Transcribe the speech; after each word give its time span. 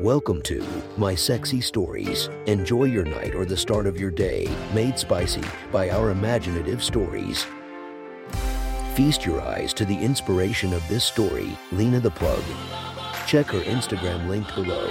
Welcome 0.00 0.42
to 0.42 0.62
My 0.98 1.14
Sexy 1.14 1.62
Stories. 1.62 2.28
Enjoy 2.44 2.84
your 2.84 3.06
night 3.06 3.34
or 3.34 3.46
the 3.46 3.56
start 3.56 3.86
of 3.86 3.98
your 3.98 4.10
day, 4.10 4.46
made 4.74 4.98
spicy 4.98 5.42
by 5.72 5.88
our 5.88 6.10
imaginative 6.10 6.84
stories. 6.84 7.46
Feast 8.94 9.24
your 9.24 9.40
eyes 9.40 9.72
to 9.72 9.86
the 9.86 9.96
inspiration 9.96 10.74
of 10.74 10.86
this 10.86 11.02
story, 11.02 11.56
Lena 11.72 11.98
the 11.98 12.10
Plug. 12.10 12.42
Check 13.26 13.46
her 13.46 13.60
Instagram 13.60 14.28
link 14.28 14.46
below. 14.54 14.86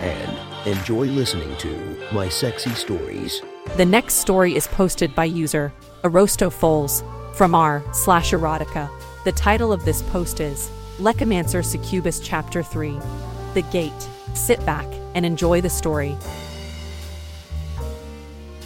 And 0.00 0.66
enjoy 0.66 1.04
listening 1.04 1.54
to 1.58 2.06
My 2.10 2.26
Sexy 2.26 2.70
Stories. 2.70 3.42
The 3.76 3.84
next 3.84 4.14
story 4.14 4.56
is 4.56 4.66
posted 4.66 5.14
by 5.14 5.26
user 5.26 5.74
Arosto 6.04 6.48
Foles 6.48 7.04
from 7.34 7.54
r 7.54 7.84
slash 7.92 8.30
erotica. 8.30 8.88
The 9.24 9.32
title 9.32 9.74
of 9.74 9.84
this 9.84 10.00
post 10.04 10.40
is 10.40 10.70
Lecomancer 10.98 11.62
Succubus 11.62 12.18
Chapter 12.18 12.62
3 12.62 12.98
The 13.54 13.62
Gate. 13.62 14.08
Sit 14.34 14.64
back 14.66 14.86
and 15.14 15.24
enjoy 15.24 15.60
the 15.60 15.70
story. 15.70 16.16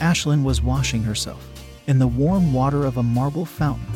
Ashlyn 0.00 0.43
was 0.43 0.60
washing 0.60 1.04
herself 1.04 1.48
in 1.87 1.98
the 1.98 2.07
warm 2.07 2.52
water 2.52 2.84
of 2.84 2.96
a 2.96 3.02
marble 3.02 3.45
fountain. 3.45 3.87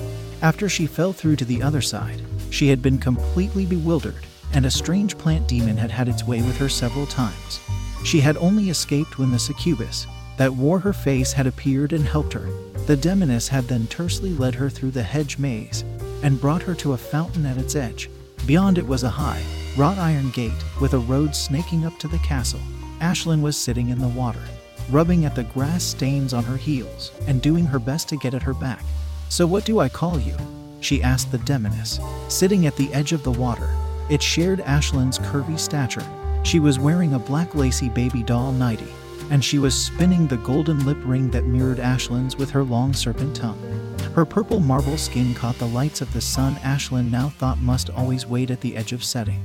After 0.42 0.68
she 0.68 0.86
fell 0.86 1.12
through 1.12 1.36
to 1.36 1.44
the 1.44 1.62
other 1.62 1.80
side, 1.80 2.22
she 2.50 2.68
had 2.68 2.82
been 2.82 2.98
completely 2.98 3.66
bewildered, 3.66 4.24
and 4.52 4.64
a 4.64 4.70
strange 4.70 5.18
plant 5.18 5.48
demon 5.48 5.76
had 5.76 5.90
had 5.90 6.08
its 6.08 6.24
way 6.24 6.40
with 6.42 6.56
her 6.58 6.68
several 6.68 7.06
times. 7.06 7.60
She 8.04 8.20
had 8.20 8.36
only 8.36 8.70
escaped 8.70 9.18
when 9.18 9.32
the 9.32 9.38
succubus 9.38 10.06
that 10.36 10.54
wore 10.54 10.78
her 10.78 10.92
face 10.92 11.32
had 11.32 11.46
appeared 11.46 11.92
and 11.92 12.04
helped 12.04 12.32
her. 12.32 12.48
The 12.86 12.96
demoness 12.96 13.48
had 13.48 13.64
then 13.64 13.88
tersely 13.88 14.30
led 14.30 14.54
her 14.54 14.70
through 14.70 14.92
the 14.92 15.02
hedge 15.02 15.38
maze 15.38 15.84
and 16.22 16.40
brought 16.40 16.62
her 16.62 16.74
to 16.76 16.92
a 16.92 16.96
fountain 16.96 17.44
at 17.44 17.56
its 17.56 17.74
edge. 17.74 18.08
Beyond 18.46 18.78
it 18.78 18.86
was 18.86 19.02
a 19.02 19.10
high, 19.10 19.42
wrought 19.76 19.98
iron 19.98 20.30
gate 20.30 20.64
with 20.80 20.94
a 20.94 20.98
road 20.98 21.36
snaking 21.36 21.84
up 21.84 21.98
to 21.98 22.08
the 22.08 22.18
castle. 22.18 22.60
Ashlyn 23.00 23.42
was 23.42 23.58
sitting 23.58 23.90
in 23.90 23.98
the 23.98 24.08
water, 24.08 24.42
rubbing 24.90 25.26
at 25.26 25.34
the 25.34 25.44
grass 25.44 25.84
stains 25.84 26.32
on 26.32 26.44
her 26.44 26.56
heels 26.56 27.12
and 27.26 27.42
doing 27.42 27.66
her 27.66 27.78
best 27.78 28.08
to 28.08 28.16
get 28.16 28.32
at 28.32 28.42
her 28.42 28.54
back. 28.54 28.82
So, 29.28 29.46
what 29.46 29.66
do 29.66 29.78
I 29.78 29.88
call 29.88 30.18
you? 30.18 30.34
she 30.80 31.02
asked 31.02 31.30
the 31.30 31.38
demoness, 31.38 32.00
sitting 32.28 32.66
at 32.66 32.76
the 32.76 32.92
edge 32.94 33.12
of 33.12 33.22
the 33.22 33.32
water. 33.32 33.68
It 34.08 34.22
shared 34.22 34.60
Ashlyn's 34.60 35.18
curvy 35.18 35.58
stature. 35.58 36.06
She 36.42 36.60
was 36.60 36.78
wearing 36.78 37.14
a 37.14 37.18
black 37.18 37.54
lacy 37.54 37.90
baby 37.90 38.22
doll 38.22 38.52
nightie, 38.52 38.92
and 39.30 39.44
she 39.44 39.58
was 39.58 39.74
spinning 39.74 40.26
the 40.26 40.36
golden 40.38 40.86
lip 40.86 40.98
ring 41.02 41.30
that 41.32 41.44
mirrored 41.44 41.78
Ashlyn's 41.78 42.36
with 42.36 42.50
her 42.50 42.64
long 42.64 42.94
serpent 42.94 43.36
tongue. 43.36 43.95
Her 44.16 44.24
purple 44.24 44.60
marble 44.60 44.96
skin 44.96 45.34
caught 45.34 45.58
the 45.58 45.66
lights 45.66 46.00
of 46.00 46.10
the 46.14 46.22
sun 46.22 46.54
Ashlyn 46.64 47.10
now 47.10 47.28
thought 47.28 47.58
must 47.58 47.90
always 47.90 48.26
wait 48.26 48.50
at 48.50 48.62
the 48.62 48.74
edge 48.74 48.94
of 48.94 49.04
setting. 49.04 49.42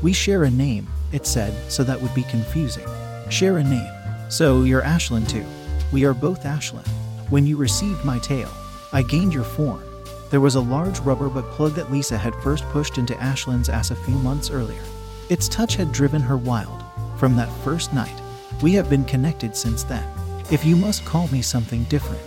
We 0.00 0.12
share 0.12 0.44
a 0.44 0.50
name, 0.50 0.86
it 1.10 1.26
said, 1.26 1.52
so 1.68 1.82
that 1.82 2.00
would 2.00 2.14
be 2.14 2.22
confusing. 2.22 2.86
Share 3.30 3.58
a 3.58 3.64
name. 3.64 3.90
So 4.28 4.62
you're 4.62 4.82
Ashlyn 4.82 5.28
too. 5.28 5.44
We 5.90 6.04
are 6.04 6.14
both 6.14 6.44
Ashlyn. 6.44 6.86
When 7.30 7.48
you 7.48 7.56
received 7.56 8.04
my 8.04 8.20
tail, 8.20 8.48
I 8.92 9.02
gained 9.02 9.34
your 9.34 9.42
form. 9.42 9.82
There 10.30 10.40
was 10.40 10.54
a 10.54 10.60
large 10.60 11.00
rubber 11.00 11.28
butt 11.28 11.50
plug 11.50 11.72
that 11.72 11.90
Lisa 11.90 12.16
had 12.16 12.36
first 12.44 12.62
pushed 12.66 12.98
into 12.98 13.14
Ashlyn's 13.14 13.68
ass 13.68 13.90
a 13.90 13.96
few 13.96 14.14
months 14.14 14.52
earlier. 14.52 14.84
Its 15.30 15.48
touch 15.48 15.74
had 15.74 15.90
driven 15.90 16.22
her 16.22 16.36
wild. 16.36 16.84
From 17.16 17.34
that 17.34 17.50
first 17.64 17.92
night, 17.92 18.22
we 18.62 18.72
have 18.74 18.88
been 18.88 19.04
connected 19.04 19.56
since 19.56 19.82
then. 19.82 20.08
If 20.48 20.64
you 20.64 20.76
must 20.76 21.04
call 21.04 21.26
me 21.32 21.42
something 21.42 21.82
different, 21.84 22.22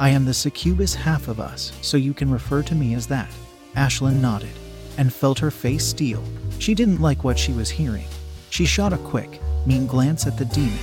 I 0.00 0.10
am 0.10 0.24
the 0.24 0.34
succubus 0.34 0.94
half 0.94 1.26
of 1.26 1.40
us, 1.40 1.72
so 1.82 1.96
you 1.96 2.14
can 2.14 2.30
refer 2.30 2.62
to 2.62 2.74
me 2.74 2.94
as 2.94 3.08
that. 3.08 3.30
Ashlyn 3.74 4.20
nodded 4.20 4.56
and 4.96 5.12
felt 5.12 5.40
her 5.40 5.50
face 5.50 5.84
steel. 5.84 6.22
She 6.60 6.74
didn't 6.74 7.00
like 7.00 7.24
what 7.24 7.38
she 7.38 7.52
was 7.52 7.68
hearing. 7.68 8.06
She 8.50 8.64
shot 8.64 8.92
a 8.92 8.98
quick, 8.98 9.40
mean 9.66 9.88
glance 9.88 10.26
at 10.26 10.38
the 10.38 10.44
demon. 10.44 10.78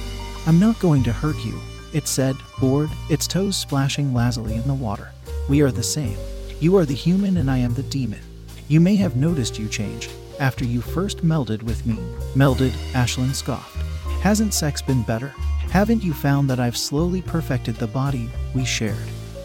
I'm 0.45 0.59
not 0.59 0.79
going 0.79 1.03
to 1.03 1.13
hurt 1.13 1.37
you, 1.45 1.59
it 1.93 2.09
said, 2.09 2.35
bored, 2.59 2.89
its 3.09 3.25
toes 3.25 3.55
splashing 3.55 4.13
lazily 4.13 4.55
in 4.55 4.67
the 4.67 4.73
water. 4.73 5.11
We 5.47 5.61
are 5.61 5.71
the 5.71 5.81
same. 5.83 6.17
You 6.59 6.75
are 6.77 6.85
the 6.85 6.93
human 6.93 7.37
and 7.37 7.49
I 7.49 7.59
am 7.59 7.73
the 7.73 7.83
demon. 7.83 8.19
You 8.67 8.81
may 8.81 8.95
have 8.97 9.15
noticed 9.15 9.57
you 9.57 9.69
changed 9.69 10.11
after 10.39 10.65
you 10.65 10.81
first 10.81 11.25
melded 11.25 11.63
with 11.63 11.85
me. 11.85 11.95
Melded, 12.33 12.71
Ashlyn 12.91 13.33
scoffed. 13.33 13.84
Hasn't 14.21 14.53
sex 14.53 14.81
been 14.81 15.03
better? 15.03 15.33
Haven't 15.69 16.03
you 16.03 16.13
found 16.13 16.49
that 16.49 16.59
I've 16.59 16.77
slowly 16.77 17.21
perfected 17.21 17.75
the 17.75 17.87
body 17.87 18.29
we 18.53 18.65
shared? 18.65 18.97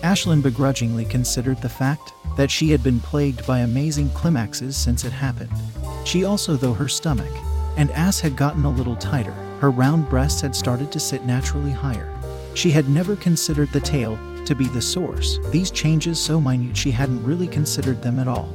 Ashlyn 0.02 0.42
begrudgingly 0.42 1.04
considered 1.04 1.60
the 1.60 1.68
fact 1.68 2.12
that 2.36 2.50
she 2.50 2.70
had 2.70 2.82
been 2.82 3.00
plagued 3.00 3.46
by 3.46 3.58
amazing 3.58 4.08
climaxes 4.10 4.76
since 4.76 5.04
it 5.04 5.12
happened. 5.12 5.52
She 6.04 6.24
also, 6.24 6.56
though 6.56 6.72
her 6.72 6.88
stomach 6.88 7.30
and 7.76 7.90
ass 7.90 8.20
had 8.20 8.36
gotten 8.36 8.64
a 8.64 8.70
little 8.70 8.96
tighter, 8.96 9.34
her 9.60 9.70
round 9.70 10.08
breasts 10.08 10.40
had 10.40 10.56
started 10.56 10.90
to 10.92 11.00
sit 11.00 11.26
naturally 11.26 11.70
higher. 11.72 12.16
She 12.54 12.70
had 12.70 12.88
never 12.88 13.14
considered 13.16 13.70
the 13.72 13.80
tail 13.80 14.18
to 14.46 14.54
be 14.54 14.66
the 14.68 14.82
source. 14.82 15.38
These 15.50 15.70
changes 15.70 16.18
so 16.18 16.40
minute 16.40 16.76
she 16.76 16.90
hadn't 16.90 17.22
really 17.22 17.46
considered 17.46 18.02
them 18.02 18.18
at 18.18 18.28
all. 18.28 18.48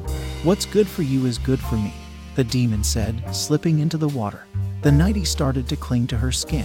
What's 0.43 0.65
good 0.65 0.87
for 0.87 1.03
you 1.03 1.25
is 1.25 1.37
good 1.37 1.59
for 1.59 1.75
me, 1.75 1.93
the 2.35 2.43
demon 2.43 2.83
said, 2.83 3.23
slipping 3.35 3.79
into 3.79 3.97
the 3.97 4.09
water. 4.09 4.45
The 4.85 4.91
nightie 4.91 5.25
started 5.25 5.68
to 5.69 5.75
cling 5.75 6.06
to 6.09 6.18
her 6.18 6.31
skin. 6.31 6.63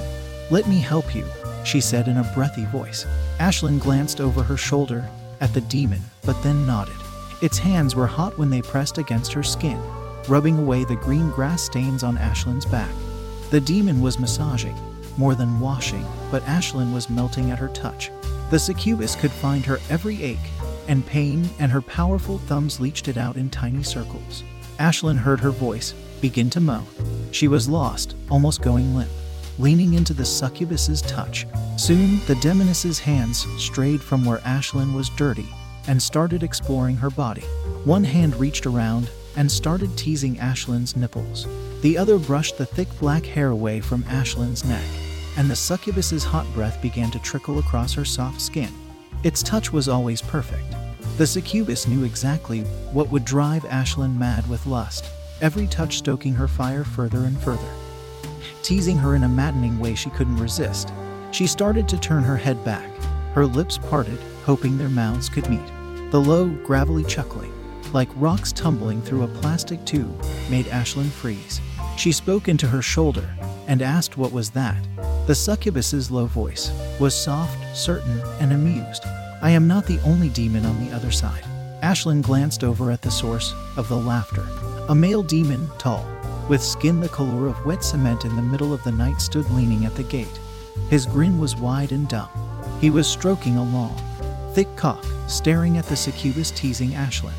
Let 0.51 0.69
me 0.69 0.79
help 0.79 1.15
you, 1.15 1.25
she 1.65 1.81
said 1.81 2.07
in 2.07 2.19
a 2.19 2.33
breathy 2.35 2.67
voice. 2.67 3.07
Ashlyn 3.39 3.81
glanced 3.81 4.21
over 4.21 4.43
her 4.43 4.59
shoulder 4.59 5.09
at 5.41 5.55
the 5.55 5.63
demon, 5.63 6.03
but 6.27 6.43
then 6.43 6.67
nodded. 6.67 6.99
Its 7.41 7.57
hands 7.57 7.97
were 7.97 8.07
hot 8.07 8.37
when 8.37 8.51
they 8.51 8.61
pressed 8.61 8.99
against 8.99 9.33
her 9.33 9.43
skin, 9.43 9.81
rubbing 10.29 10.59
away 10.59 10.85
the 10.85 10.97
green 10.97 11.31
grass 11.31 11.63
stains 11.63 12.03
on 12.03 12.19
Ashlyn's 12.19 12.67
back. 12.67 12.91
The 13.49 13.61
demon 13.63 14.03
was 14.03 14.19
massaging, 14.19 14.77
more 15.17 15.35
than 15.35 15.59
washing, 15.59 16.05
but 16.31 16.45
Ashlyn 16.45 16.93
was 16.93 17.09
melting 17.09 17.51
at 17.51 17.59
her 17.59 17.69
touch. 17.69 18.11
The 18.51 18.59
succubus 18.59 19.17
could 19.17 19.33
find 19.33 19.65
her 19.65 19.79
every 19.89 20.23
ache 20.23 20.51
and 20.89 21.07
pain, 21.07 21.49
and 21.59 21.73
her 21.73 21.81
powerful 21.81 22.37
thumbs 22.37 22.81
leached 22.81 23.09
it 23.09 23.17
out 23.17 23.39
in 23.39 23.49
tiny 23.49 23.83
circles. 23.83 24.45
Ashlyn 24.79 25.17
heard 25.17 25.41
her 25.41 25.51
voice 25.51 25.95
begin 26.21 26.51
to 26.51 26.61
moan. 26.61 26.87
She 27.33 27.49
was 27.49 27.69
lost, 27.69 28.15
almost 28.29 28.63
going 28.63 28.95
limp, 28.95 29.11
leaning 29.59 29.95
into 29.95 30.13
the 30.13 30.25
succubus's 30.25 31.03
touch. 31.03 31.47
Soon, 31.77 32.21
the 32.27 32.35
demoness's 32.37 32.99
hands 32.99 33.47
strayed 33.59 34.01
from 34.01 34.25
where 34.25 34.39
Ashlyn 34.39 34.95
was 34.95 35.11
dirty 35.11 35.47
and 35.89 36.03
started 36.03 36.43
exploring 36.43 36.97
her 36.97 37.11
body. 37.11 37.43
One 37.85 38.05
hand 38.05 38.35
reached 38.37 38.67
around 38.67 39.11
and 39.37 39.51
started 39.51 39.97
teasing 39.97 40.37
Ashlyn's 40.37 40.97
nipples. 40.97 41.47
The 41.83 41.97
other 41.97 42.19
brushed 42.19 42.59
the 42.59 42.67
thick 42.67 42.89
black 42.99 43.25
hair 43.25 43.49
away 43.49 43.81
from 43.81 44.03
Ashlyn's 44.05 44.65
neck, 44.65 44.85
and 45.37 45.51
the 45.51 45.57
succubus's 45.57 46.25
hot 46.25 46.47
breath 46.53 46.83
began 46.83 47.11
to 47.13 47.19
trickle 47.21 47.59
across 47.59 47.95
her 47.95 48.05
soft 48.05 48.41
skin. 48.41 48.73
Its 49.23 49.43
touch 49.43 49.73
was 49.73 49.89
always 49.89 50.21
perfect. 50.21 50.65
The 51.17 51.27
succubus 51.27 51.87
knew 51.87 52.05
exactly 52.05 52.61
what 52.93 53.11
would 53.11 53.25
drive 53.25 53.63
Ashlyn 53.65 54.17
mad 54.17 54.49
with 54.49 54.67
lust, 54.67 55.05
every 55.41 55.67
touch 55.67 55.99
stoking 55.99 56.35
her 56.35 56.49
fire 56.49 56.85
further 56.85 57.25
and 57.25 57.39
further. 57.41 57.73
Teasing 58.63 58.97
her 58.97 59.15
in 59.15 59.25
a 59.25 59.29
maddening 59.29 59.79
way 59.79 59.95
she 59.95 60.11
couldn't 60.11 60.37
resist, 60.37 60.93
she 61.33 61.47
started 61.47 61.89
to 61.89 61.99
turn 61.99 62.23
her 62.23 62.37
head 62.37 62.63
back, 62.65 62.91
her 63.35 63.47
lips 63.47 63.79
parted, 63.79 64.19
hoping 64.45 64.77
their 64.77 64.89
mouths 64.89 65.29
could 65.29 65.49
meet. 65.49 65.67
The 66.11 66.21
low, 66.21 66.49
gravelly 66.65 67.05
chuckling, 67.05 67.53
like 67.93 68.09
rocks 68.17 68.53
tumbling 68.53 69.03
through 69.03 69.23
a 69.23 69.29
plastic 69.29 69.85
tube, 69.85 70.25
made 70.51 70.67
Ashlyn 70.67 71.09
freeze. 71.09 71.61
She 71.97 72.13
spoke 72.13 72.49
into 72.49 72.67
her 72.67 72.83
shoulder 72.83 73.29
and 73.69 73.83
asked 73.83 74.17
what 74.17 74.33
was 74.33 74.51
that. 74.51 74.85
The 75.27 75.35
succubus's 75.35 76.11
low 76.11 76.27
voice 76.27 76.73
was 76.99 77.15
soft, 77.15 77.77
certain, 77.77 78.21
and 78.41 78.53
amused. 78.53 79.05
I 79.43 79.51
am 79.51 79.69
not 79.69 79.87
the 79.87 80.01
only 80.01 80.29
demon 80.29 80.67
on 80.67 80.85
the 80.85 80.95
other 80.95 81.11
side. 81.11 81.45
Ashlyn 81.83 82.21
glanced 82.21 82.65
over 82.65 82.91
at 82.91 83.03
the 83.03 83.11
source 83.11 83.55
of 83.77 83.89
the 83.89 83.97
laughter. 83.97 84.47
A 84.89 84.95
male 84.95 85.23
demon, 85.23 85.69
tall, 85.79 86.05
with 86.49 86.63
skin 86.63 87.01
the 87.01 87.09
color 87.09 87.47
of 87.47 87.65
wet 87.65 87.85
cement 87.85 88.25
in 88.25 88.35
the 88.35 88.43
middle 88.43 88.73
of 88.73 88.83
the 88.83 88.93
night, 88.93 89.21
stood 89.21 89.49
leaning 89.51 89.85
at 89.85 89.95
the 89.95 90.03
gate. 90.03 90.41
His 90.89 91.07
grin 91.07 91.39
was 91.39 91.55
wide 91.57 91.93
and 91.93 92.09
dumb. 92.09 92.29
He 92.81 92.91
was 92.91 93.07
stroking 93.07 93.57
a 93.57 93.63
long, 93.63 93.97
thick 94.55 94.75
cock, 94.77 95.05
staring 95.29 95.77
at 95.77 95.87
the 95.87 95.97
succubus, 95.97 96.51
teasing 96.51 96.91
Ashlyn. 96.91 97.33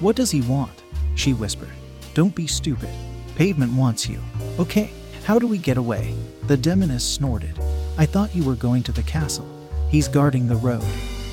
What 0.00 0.16
does 0.16 0.30
he 0.30 0.42
want? 0.42 0.82
She 1.14 1.32
whispered. 1.32 1.70
Don't 2.14 2.34
be 2.34 2.46
stupid. 2.46 2.90
Pavement 3.36 3.72
wants 3.72 4.08
you. 4.08 4.20
Okay. 4.58 4.90
How 5.24 5.38
do 5.38 5.46
we 5.46 5.58
get 5.58 5.76
away? 5.76 6.14
The 6.46 6.56
demoness 6.56 7.04
snorted. 7.04 7.58
I 7.98 8.06
thought 8.06 8.34
you 8.34 8.44
were 8.44 8.54
going 8.54 8.82
to 8.84 8.92
the 8.92 9.02
castle. 9.02 9.46
He's 9.90 10.08
guarding 10.08 10.46
the 10.46 10.56
road, 10.56 10.84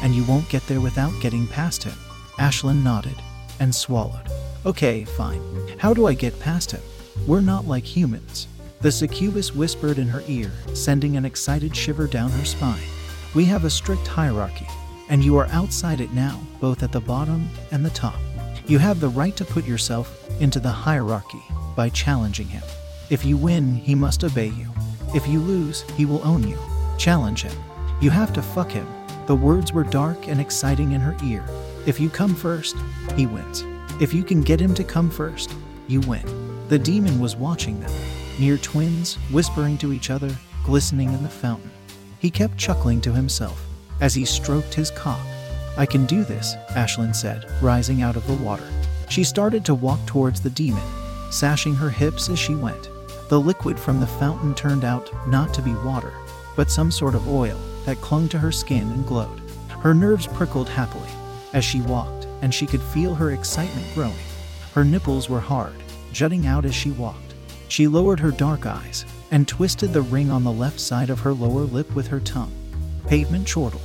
and 0.01 0.13
you 0.13 0.25
won't 0.25 0.49
get 0.49 0.67
there 0.67 0.81
without 0.81 1.13
getting 1.21 1.47
past 1.47 1.83
him. 1.83 1.97
Ashlyn 2.37 2.83
nodded 2.83 3.15
and 3.61 3.73
swallowed. 3.73 4.29
Okay, 4.65 5.03
fine. 5.03 5.41
How 5.77 5.93
do 5.93 6.07
I 6.07 6.15
get 6.15 6.39
past 6.39 6.71
him? 6.71 6.81
We're 7.27 7.41
not 7.41 7.67
like 7.67 7.83
humans. 7.83 8.47
The 8.81 8.91
succubus 8.91 9.53
whispered 9.53 9.99
in 9.99 10.07
her 10.07 10.23
ear, 10.27 10.51
sending 10.73 11.17
an 11.17 11.25
excited 11.25 11.75
shiver 11.75 12.07
down 12.07 12.31
her 12.31 12.45
spine. 12.45 12.81
We 13.35 13.45
have 13.45 13.63
a 13.63 13.69
strict 13.69 14.07
hierarchy, 14.07 14.65
and 15.07 15.23
you 15.23 15.37
are 15.37 15.45
outside 15.51 16.01
it 16.01 16.13
now, 16.13 16.41
both 16.59 16.81
at 16.81 16.91
the 16.91 16.99
bottom 16.99 17.47
and 17.71 17.85
the 17.85 17.91
top. 17.91 18.19
You 18.65 18.79
have 18.79 18.99
the 18.99 19.09
right 19.09 19.35
to 19.35 19.45
put 19.45 19.67
yourself 19.67 20.19
into 20.41 20.59
the 20.59 20.71
hierarchy 20.71 21.43
by 21.75 21.89
challenging 21.89 22.47
him. 22.47 22.63
If 23.11 23.23
you 23.23 23.37
win, 23.37 23.75
he 23.75 23.93
must 23.93 24.23
obey 24.23 24.47
you. 24.47 24.71
If 25.13 25.27
you 25.27 25.41
lose, 25.41 25.83
he 25.95 26.07
will 26.07 26.25
own 26.25 26.47
you. 26.47 26.57
Challenge 26.97 27.43
him. 27.43 27.55
You 28.01 28.09
have 28.09 28.33
to 28.33 28.41
fuck 28.41 28.71
him. 28.71 28.87
The 29.27 29.35
words 29.35 29.73
were 29.73 29.83
dark 29.83 30.27
and 30.27 30.41
exciting 30.41 30.93
in 30.93 31.01
her 31.01 31.15
ear. 31.23 31.45
If 31.85 31.99
you 31.99 32.09
come 32.09 32.33
first, 32.33 32.75
he 33.15 33.27
wins. 33.27 33.63
If 33.97 34.13
you 34.13 34.25
can 34.25 34.41
get 34.41 34.59
him 34.59 34.73
to 34.73 34.83
come 34.83 35.09
first, 35.09 35.55
you 35.87 36.01
win. 36.01 36.25
The 36.67 36.77
demon 36.77 37.17
was 37.17 37.37
watching 37.37 37.79
them, 37.79 37.91
mere 38.37 38.57
twins, 38.57 39.15
whispering 39.31 39.77
to 39.77 39.93
each 39.93 40.09
other, 40.09 40.35
glistening 40.65 41.13
in 41.13 41.23
the 41.23 41.29
fountain. 41.29 41.71
He 42.19 42.29
kept 42.29 42.57
chuckling 42.57 42.99
to 43.01 43.13
himself 43.13 43.65
as 44.01 44.13
he 44.13 44.25
stroked 44.25 44.73
his 44.73 44.91
cock. 44.91 45.25
I 45.77 45.85
can 45.85 46.05
do 46.05 46.25
this, 46.25 46.55
Ashlyn 46.71 47.15
said, 47.15 47.45
rising 47.61 48.01
out 48.01 48.17
of 48.17 48.27
the 48.27 48.33
water. 48.33 48.67
She 49.09 49.23
started 49.23 49.63
to 49.65 49.73
walk 49.73 50.05
towards 50.05 50.41
the 50.41 50.49
demon, 50.49 50.83
sashing 51.31 51.75
her 51.75 51.89
hips 51.89 52.29
as 52.29 52.37
she 52.37 52.53
went. 52.53 52.89
The 53.29 53.39
liquid 53.39 53.79
from 53.79 54.01
the 54.01 54.07
fountain 54.07 54.55
turned 54.55 54.83
out 54.83 55.09
not 55.29 55.53
to 55.53 55.61
be 55.61 55.73
water, 55.73 56.11
but 56.57 56.69
some 56.69 56.91
sort 56.91 57.15
of 57.15 57.29
oil 57.29 57.57
that 57.85 58.01
clung 58.01 58.27
to 58.29 58.39
her 58.39 58.51
skin 58.51 58.91
and 58.91 59.07
glowed. 59.07 59.41
Her 59.69 59.93
nerves 59.93 60.27
prickled 60.27 60.67
happily 60.67 61.09
as 61.53 61.63
she 61.63 61.79
walked, 61.81 62.24
and 62.45 62.53
she 62.53 62.67
could 62.67 62.81
feel 62.81 63.15
her 63.15 63.31
excitement 63.31 63.87
growing. 63.95 64.13
Her 64.75 64.83
nipples 64.83 65.27
were 65.27 65.39
hard, 65.39 65.73
jutting 66.13 66.45
out 66.45 66.63
as 66.63 66.75
she 66.75 66.91
walked. 66.91 67.33
She 67.69 67.87
lowered 67.87 68.19
her 68.19 68.29
dark 68.29 68.67
eyes 68.67 69.03
and 69.31 69.47
twisted 69.47 69.91
the 69.91 70.03
ring 70.03 70.29
on 70.29 70.43
the 70.43 70.51
left 70.51 70.79
side 70.79 71.09
of 71.09 71.21
her 71.21 71.33
lower 71.33 71.63
lip 71.63 71.91
with 71.95 72.05
her 72.05 72.19
tongue. 72.19 72.53
Pavement 73.07 73.47
chortled. 73.47 73.81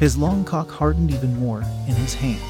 His 0.00 0.16
long 0.16 0.42
cock 0.42 0.70
hardened 0.70 1.10
even 1.10 1.38
more 1.38 1.60
in 1.86 1.94
his 1.96 2.14
hand. 2.14 2.40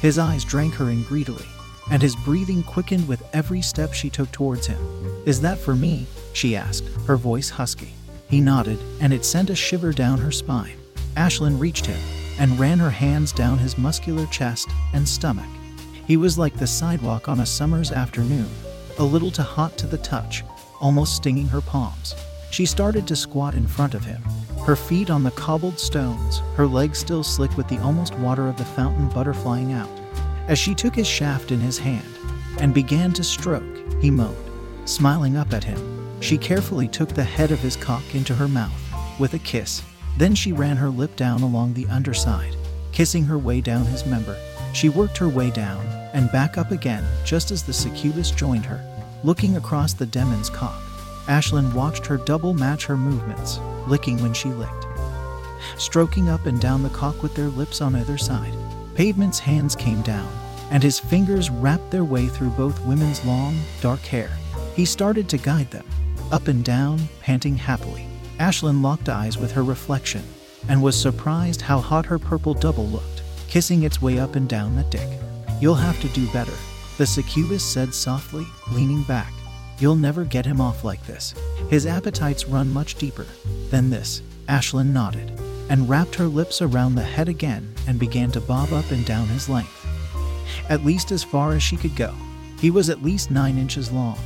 His 0.00 0.18
eyes 0.18 0.44
drank 0.44 0.74
her 0.74 0.90
in 0.90 1.04
greedily 1.04 1.46
and 1.90 2.02
his 2.02 2.16
breathing 2.16 2.62
quickened 2.64 3.06
with 3.06 3.22
every 3.34 3.62
step 3.62 3.92
she 3.92 4.10
took 4.10 4.32
towards 4.32 4.66
him. 4.66 4.78
Is 5.26 5.40
that 5.42 5.58
for 5.58 5.76
me? 5.76 6.06
she 6.32 6.56
asked, 6.56 6.88
her 7.06 7.16
voice 7.16 7.50
husky. 7.50 7.92
He 8.28 8.40
nodded, 8.40 8.80
and 9.00 9.12
it 9.12 9.24
sent 9.24 9.50
a 9.50 9.54
shiver 9.54 9.92
down 9.92 10.18
her 10.18 10.32
spine. 10.32 10.78
Ashlyn 11.14 11.60
reached 11.60 11.86
him 11.86 12.00
and 12.38 12.58
ran 12.58 12.78
her 12.78 12.90
hands 12.90 13.32
down 13.32 13.58
his 13.58 13.78
muscular 13.78 14.26
chest 14.26 14.68
and 14.92 15.08
stomach. 15.08 15.48
He 16.06 16.16
was 16.16 16.38
like 16.38 16.56
the 16.56 16.66
sidewalk 16.66 17.28
on 17.28 17.40
a 17.40 17.46
summer's 17.46 17.92
afternoon, 17.92 18.48
a 18.98 19.04
little 19.04 19.30
too 19.30 19.42
hot 19.42 19.78
to 19.78 19.86
the 19.86 19.98
touch, 19.98 20.44
almost 20.80 21.16
stinging 21.16 21.48
her 21.48 21.60
palms. 21.60 22.14
She 22.50 22.66
started 22.66 23.06
to 23.08 23.16
squat 23.16 23.54
in 23.54 23.66
front 23.66 23.94
of 23.94 24.04
him, 24.04 24.22
her 24.64 24.76
feet 24.76 25.10
on 25.10 25.22
the 25.22 25.30
cobbled 25.32 25.78
stones, 25.78 26.40
her 26.56 26.66
legs 26.66 26.98
still 26.98 27.22
slick 27.22 27.54
with 27.56 27.68
the 27.68 27.78
almost 27.82 28.14
water 28.18 28.48
of 28.48 28.56
the 28.56 28.64
fountain 28.64 29.10
butterflying 29.10 29.72
out. 29.72 29.90
As 30.48 30.58
she 30.58 30.74
took 30.74 30.94
his 30.94 31.06
shaft 31.06 31.50
in 31.50 31.60
his 31.60 31.78
hand 31.78 32.06
and 32.58 32.72
began 32.72 33.12
to 33.12 33.24
stroke, 33.24 33.62
he 34.00 34.10
moaned. 34.10 34.36
Smiling 34.86 35.36
up 35.36 35.52
at 35.52 35.64
him, 35.64 36.20
she 36.20 36.38
carefully 36.38 36.88
took 36.88 37.10
the 37.10 37.24
head 37.24 37.50
of 37.50 37.60
his 37.60 37.76
cock 37.76 38.14
into 38.14 38.34
her 38.34 38.48
mouth 38.48 38.72
with 39.18 39.34
a 39.34 39.38
kiss. 39.38 39.82
Then 40.16 40.34
she 40.34 40.52
ran 40.52 40.76
her 40.76 40.88
lip 40.88 41.16
down 41.16 41.42
along 41.42 41.74
the 41.74 41.86
underside, 41.88 42.56
kissing 42.92 43.24
her 43.24 43.38
way 43.38 43.60
down 43.60 43.84
his 43.86 44.06
member. 44.06 44.36
She 44.72 44.88
worked 44.88 45.18
her 45.18 45.28
way 45.28 45.50
down 45.50 45.84
and 46.12 46.30
back 46.30 46.56
up 46.56 46.70
again 46.70 47.04
just 47.24 47.50
as 47.50 47.62
the 47.62 47.72
succubus 47.72 48.30
joined 48.30 48.64
her. 48.66 48.80
Looking 49.24 49.56
across 49.56 49.92
the 49.92 50.06
demon's 50.06 50.50
cock, 50.50 50.80
Ashlyn 51.26 51.72
watched 51.72 52.06
her 52.06 52.18
double 52.18 52.54
match 52.54 52.84
her 52.86 52.96
movements, 52.96 53.58
licking 53.88 54.20
when 54.22 54.34
she 54.34 54.50
licked, 54.50 54.86
stroking 55.78 56.28
up 56.28 56.46
and 56.46 56.60
down 56.60 56.82
the 56.82 56.90
cock 56.90 57.22
with 57.22 57.34
their 57.34 57.48
lips 57.48 57.80
on 57.80 57.96
either 57.96 58.18
side. 58.18 58.54
Pavement's 58.94 59.38
hands 59.38 59.74
came 59.74 60.02
down, 60.02 60.30
and 60.70 60.82
his 60.82 61.00
fingers 61.00 61.50
wrapped 61.50 61.90
their 61.90 62.04
way 62.04 62.26
through 62.26 62.50
both 62.50 62.84
women's 62.84 63.24
long, 63.24 63.58
dark 63.80 64.00
hair. 64.00 64.30
He 64.76 64.84
started 64.84 65.28
to 65.30 65.38
guide 65.38 65.70
them, 65.70 65.86
up 66.30 66.48
and 66.48 66.64
down, 66.64 67.00
panting 67.20 67.56
happily. 67.56 68.06
Ashlyn 68.38 68.82
locked 68.82 69.08
eyes 69.08 69.38
with 69.38 69.52
her 69.52 69.62
reflection 69.62 70.22
and 70.68 70.82
was 70.82 71.00
surprised 71.00 71.60
how 71.60 71.78
hot 71.78 72.06
her 72.06 72.18
purple 72.18 72.54
double 72.54 72.86
looked, 72.86 73.22
kissing 73.48 73.82
its 73.82 74.02
way 74.02 74.18
up 74.18 74.34
and 74.34 74.48
down 74.48 74.74
that 74.76 74.90
dick. 74.90 75.08
You'll 75.60 75.74
have 75.74 76.00
to 76.00 76.08
do 76.08 76.30
better, 76.32 76.54
the 76.98 77.06
succubus 77.06 77.62
said 77.62 77.94
softly, 77.94 78.46
leaning 78.72 79.02
back. 79.04 79.32
You'll 79.78 79.96
never 79.96 80.24
get 80.24 80.46
him 80.46 80.60
off 80.60 80.84
like 80.84 81.04
this. 81.06 81.34
His 81.68 81.86
appetites 81.86 82.48
run 82.48 82.72
much 82.72 82.96
deeper 82.96 83.26
than 83.70 83.90
this. 83.90 84.22
Ashlyn 84.48 84.92
nodded 84.92 85.38
and 85.68 85.88
wrapped 85.88 86.14
her 86.16 86.26
lips 86.26 86.60
around 86.60 86.94
the 86.94 87.02
head 87.02 87.28
again 87.28 87.72
and 87.86 87.98
began 87.98 88.30
to 88.32 88.40
bob 88.40 88.72
up 88.72 88.90
and 88.90 89.04
down 89.06 89.26
his 89.28 89.48
length. 89.48 89.86
At 90.68 90.84
least 90.84 91.10
as 91.12 91.24
far 91.24 91.52
as 91.52 91.62
she 91.62 91.76
could 91.76 91.96
go. 91.96 92.14
He 92.60 92.70
was 92.70 92.90
at 92.90 93.02
least 93.02 93.30
nine 93.30 93.58
inches 93.58 93.90
long, 93.90 94.18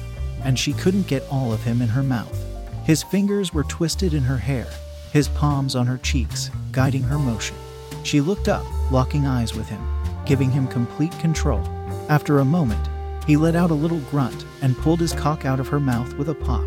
and 0.44 0.58
she 0.58 0.72
couldn't 0.72 1.08
get 1.08 1.26
all 1.31 1.52
of 1.52 1.62
him 1.62 1.82
in 1.82 1.88
her 1.88 2.02
mouth. 2.02 2.47
His 2.88 3.02
fingers 3.02 3.52
were 3.52 3.64
twisted 3.64 4.14
in 4.14 4.23
her 4.23 4.38
hair, 4.38 4.67
his 5.12 5.29
palms 5.29 5.76
on 5.76 5.87
her 5.87 5.99
cheeks, 5.99 6.50
guiding 6.73 7.02
her 7.02 7.19
motion. 7.19 7.55
She 8.02 8.23
looked 8.23 8.49
up, 8.49 8.64
locking 8.90 9.26
eyes 9.26 9.55
with 9.55 9.69
him, 9.69 9.87
giving 10.25 10.50
him 10.50 10.67
complete 10.67 11.12
control. 11.19 11.61
After 12.08 12.38
a 12.38 12.46
moment, 12.46 12.88
he 13.26 13.37
let 13.37 13.55
out 13.55 13.70
a 13.70 13.75
little 13.75 14.00
grunt 14.11 14.46
and 14.62 14.75
pulled 14.79 15.00
his 15.00 15.12
cock 15.12 15.44
out 15.44 15.61
of 15.61 15.69
her 15.69 15.79
mouth 15.79 16.14
with 16.14 16.31
a 16.31 16.35
pop. 16.35 16.64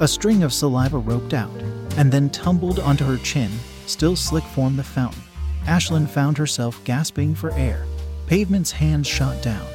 A 0.00 0.08
string 0.08 0.42
of 0.42 0.54
saliva 0.54 0.96
roped 0.96 1.34
out, 1.34 1.54
and 1.98 2.10
then 2.10 2.30
tumbled 2.30 2.78
onto 2.80 3.04
her 3.04 3.18
chin 3.18 3.50
still 3.84 4.16
slick 4.16 4.44
formed 4.44 4.78
the 4.78 4.82
fountain. 4.82 5.22
Ashlyn 5.66 6.08
found 6.08 6.38
herself 6.38 6.82
gasping 6.84 7.34
for 7.34 7.52
air. 7.52 7.84
Pavement's 8.26 8.70
hands 8.70 9.06
shot 9.06 9.42
down, 9.42 9.66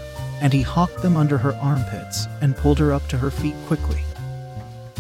and 0.42 0.54
he 0.54 0.63
hawked 0.63 1.04
them 1.04 1.16
under 1.16 1.38
her 1.38 1.54
armpits 1.57 2.25
and 2.42 2.57
pulled 2.57 2.80
her 2.80 2.92
up 2.92 3.07
to 3.10 3.18
her 3.19 3.30
feet 3.30 3.54
quickly. 3.68 4.01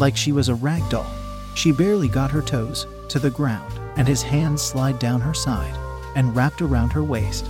Like 0.03 0.17
she 0.17 0.33
was 0.33 0.49
a 0.49 0.55
rag 0.55 0.83
doll, 0.89 1.09
she 1.55 1.71
barely 1.71 2.09
got 2.09 2.29
her 2.29 2.41
toes 2.41 2.87
to 3.07 3.19
the 3.19 3.29
ground, 3.29 3.79
and 3.95 4.05
his 4.05 4.21
hands 4.21 4.61
slid 4.61 4.99
down 4.99 5.21
her 5.21 5.33
side 5.33 5.73
and 6.17 6.35
wrapped 6.35 6.61
around 6.61 6.91
her 6.91 7.05
waist. 7.05 7.47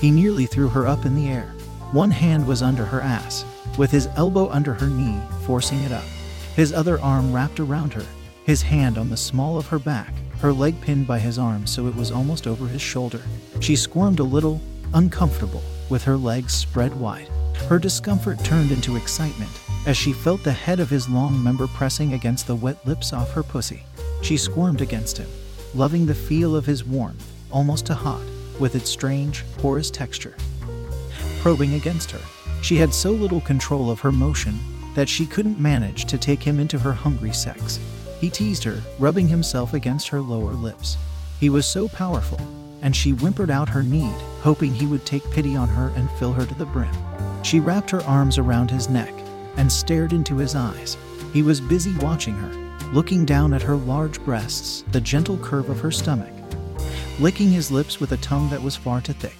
He 0.00 0.12
nearly 0.12 0.46
threw 0.46 0.68
her 0.68 0.86
up 0.86 1.04
in 1.04 1.16
the 1.16 1.26
air. 1.26 1.52
One 1.90 2.12
hand 2.12 2.46
was 2.46 2.62
under 2.62 2.84
her 2.84 3.00
ass, 3.00 3.44
with 3.76 3.90
his 3.90 4.06
elbow 4.14 4.48
under 4.50 4.72
her 4.74 4.86
knee, 4.86 5.20
forcing 5.46 5.80
it 5.80 5.90
up. 5.90 6.04
His 6.54 6.72
other 6.72 7.00
arm 7.00 7.32
wrapped 7.32 7.58
around 7.58 7.92
her, 7.94 8.06
his 8.44 8.62
hand 8.62 8.98
on 8.98 9.10
the 9.10 9.16
small 9.16 9.58
of 9.58 9.66
her 9.66 9.80
back, 9.80 10.14
her 10.38 10.52
leg 10.52 10.80
pinned 10.80 11.08
by 11.08 11.18
his 11.18 11.40
arm 11.40 11.66
so 11.66 11.88
it 11.88 11.96
was 11.96 12.12
almost 12.12 12.46
over 12.46 12.68
his 12.68 12.80
shoulder. 12.80 13.22
She 13.58 13.74
squirmed 13.74 14.20
a 14.20 14.22
little, 14.22 14.60
uncomfortable, 14.94 15.64
with 15.90 16.04
her 16.04 16.16
legs 16.16 16.54
spread 16.54 16.94
wide. 16.94 17.26
Her 17.68 17.80
discomfort 17.80 18.44
turned 18.44 18.70
into 18.70 18.94
excitement 18.94 19.50
as 19.86 19.96
she 19.96 20.12
felt 20.12 20.42
the 20.42 20.52
head 20.52 20.80
of 20.80 20.90
his 20.90 21.08
long 21.08 21.42
member 21.42 21.68
pressing 21.68 22.12
against 22.12 22.48
the 22.48 22.56
wet 22.56 22.84
lips 22.86 23.12
off 23.12 23.32
her 23.32 23.42
pussy. 23.44 23.84
She 24.20 24.36
squirmed 24.36 24.80
against 24.80 25.16
him, 25.16 25.28
loving 25.74 26.06
the 26.06 26.14
feel 26.14 26.56
of 26.56 26.66
his 26.66 26.84
warmth, 26.84 27.24
almost 27.52 27.86
to 27.86 27.94
hot, 27.94 28.24
with 28.58 28.74
its 28.74 28.90
strange, 28.90 29.44
porous 29.58 29.90
texture. 29.90 30.36
Probing 31.40 31.74
against 31.74 32.10
her, 32.10 32.20
she 32.62 32.76
had 32.76 32.92
so 32.92 33.12
little 33.12 33.40
control 33.40 33.88
of 33.88 34.00
her 34.00 34.10
motion 34.10 34.58
that 34.96 35.08
she 35.08 35.24
couldn't 35.24 35.60
manage 35.60 36.06
to 36.06 36.18
take 36.18 36.42
him 36.42 36.58
into 36.58 36.80
her 36.80 36.92
hungry 36.92 37.32
sex. 37.32 37.78
He 38.18 38.28
teased 38.28 38.64
her, 38.64 38.82
rubbing 38.98 39.28
himself 39.28 39.72
against 39.72 40.08
her 40.08 40.20
lower 40.20 40.54
lips. 40.54 40.96
He 41.38 41.48
was 41.48 41.66
so 41.66 41.86
powerful, 41.86 42.40
and 42.82 42.96
she 42.96 43.10
whimpered 43.10 43.50
out 43.50 43.68
her 43.68 43.84
need, 43.84 44.16
hoping 44.40 44.74
he 44.74 44.86
would 44.86 45.06
take 45.06 45.30
pity 45.30 45.54
on 45.54 45.68
her 45.68 45.92
and 45.94 46.10
fill 46.12 46.32
her 46.32 46.46
to 46.46 46.54
the 46.54 46.66
brim. 46.66 46.94
She 47.44 47.60
wrapped 47.60 47.90
her 47.90 48.02
arms 48.02 48.38
around 48.38 48.70
his 48.70 48.88
neck 48.88 49.12
and 49.56 49.70
stared 49.70 50.12
into 50.12 50.36
his 50.36 50.54
eyes. 50.54 50.96
He 51.32 51.42
was 51.42 51.60
busy 51.60 51.94
watching 51.98 52.34
her, 52.34 52.88
looking 52.92 53.24
down 53.24 53.52
at 53.52 53.62
her 53.62 53.76
large 53.76 54.20
breasts, 54.24 54.84
the 54.92 55.00
gentle 55.00 55.36
curve 55.38 55.68
of 55.68 55.80
her 55.80 55.90
stomach, 55.90 56.32
licking 57.18 57.50
his 57.50 57.70
lips 57.70 58.00
with 58.00 58.12
a 58.12 58.16
tongue 58.18 58.48
that 58.50 58.62
was 58.62 58.76
far 58.76 59.00
too 59.00 59.12
thick. 59.12 59.36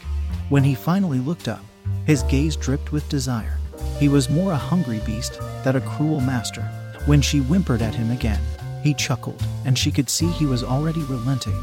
When 0.49 0.64
he 0.64 0.75
finally 0.75 1.18
looked 1.18 1.49
up, 1.49 1.64
his 2.06 2.23
gaze 2.25 2.56
dripped 2.56 2.92
with 2.92 3.08
desire. 3.08 3.58
He 3.99 4.08
was 4.08 4.30
more 4.30 4.52
a 4.52 4.56
hungry 4.56 5.00
beast 5.06 5.40
than 5.64 5.76
a 5.76 5.80
cruel 5.80 6.20
master. 6.20 6.62
When 7.06 7.20
she 7.20 7.38
whimpered 7.38 7.82
at 7.82 7.94
him 7.94 8.11
again, 8.11 8.40
he 8.82 8.94
chuckled, 8.94 9.42
and 9.64 9.76
she 9.76 9.90
could 9.90 10.08
see 10.08 10.28
he 10.28 10.46
was 10.46 10.62
already 10.62 11.02
relenting. 11.04 11.56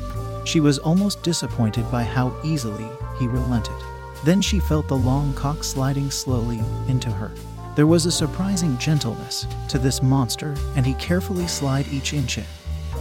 She 0.46 0.60
was 0.60 0.80
almost 0.80 1.24
disappointed 1.24 1.90
by 1.92 2.04
how 2.04 2.36
easily 2.44 2.88
he 3.18 3.28
relented. 3.28 3.76
Then 4.26 4.42
she 4.42 4.60
felt 4.60 4.88
the 4.88 4.98
long 4.98 5.34
cock 5.34 5.64
sliding 5.64 6.12
slowly 6.12 6.62
into 6.88 7.10
her. 7.10 7.32
There 7.76 7.88
was 7.88 8.06
a 8.06 8.12
surprising 8.12 8.78
gentleness 8.78 9.48
to 9.70 9.80
this 9.80 10.04
monster, 10.04 10.54
and 10.76 10.86
he 10.86 10.94
carefully 10.94 11.48
slid 11.48 11.88
each 11.88 12.14
inch 12.14 12.38
in. 12.38 12.46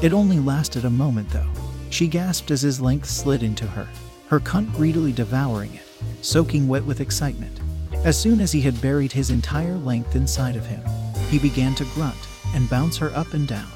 It 0.01 0.15
only 0.15 0.39
lasted 0.39 0.87
a 0.87 0.91
moment, 0.91 1.29
though. 1.29 1.51
She 1.91 2.07
gasped 2.07 2.51
as 2.51 2.63
his 2.63 2.81
length 2.81 3.11
slid 3.11 3.43
into 3.43 3.67
her, 3.67 3.87
her 4.29 4.41
cunt 4.41 4.75
greedily 4.75 5.13
devouring 5.13 5.75
it, 5.75 5.87
soaking 6.25 6.69
wet 6.69 6.87
with 6.87 7.03
excitement. 7.03 7.61
As 8.05 8.19
soon 8.19 8.41
as 8.41 8.51
he 8.51 8.63
had 8.63 8.81
buried 8.81 9.13
his 9.13 9.29
entire 9.29 9.77
length 9.77 10.17
inside 10.17 10.57
of 10.57 10.65
him, 10.65 10.83
he 11.29 11.39
began 11.39 11.75
to 11.75 11.85
grunt 11.93 12.17
and 12.55 12.71
bounce 12.71 12.97
her 12.97 13.15
up 13.15 13.35
and 13.35 13.47
down, 13.47 13.69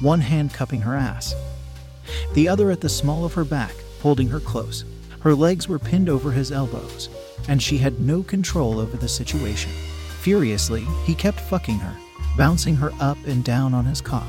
one 0.00 0.20
hand 0.20 0.54
cupping 0.54 0.82
her 0.82 0.94
ass, 0.94 1.34
the 2.32 2.48
other 2.48 2.70
at 2.70 2.80
the 2.80 2.88
small 2.88 3.24
of 3.24 3.34
her 3.34 3.44
back, 3.44 3.74
holding 4.02 4.28
her 4.28 4.40
close. 4.40 4.84
Her 5.18 5.34
legs 5.34 5.66
were 5.66 5.80
pinned 5.80 6.08
over 6.08 6.30
his 6.30 6.52
elbows, 6.52 7.08
and 7.48 7.60
she 7.60 7.78
had 7.78 7.98
no 7.98 8.22
control 8.22 8.78
over 8.78 8.96
the 8.96 9.08
situation. 9.08 9.72
Furiously, 10.26 10.84
he 11.04 11.14
kept 11.14 11.38
fucking 11.38 11.78
her, 11.78 11.96
bouncing 12.36 12.74
her 12.74 12.90
up 12.98 13.16
and 13.28 13.44
down 13.44 13.72
on 13.72 13.84
his 13.84 14.00
cock. 14.00 14.26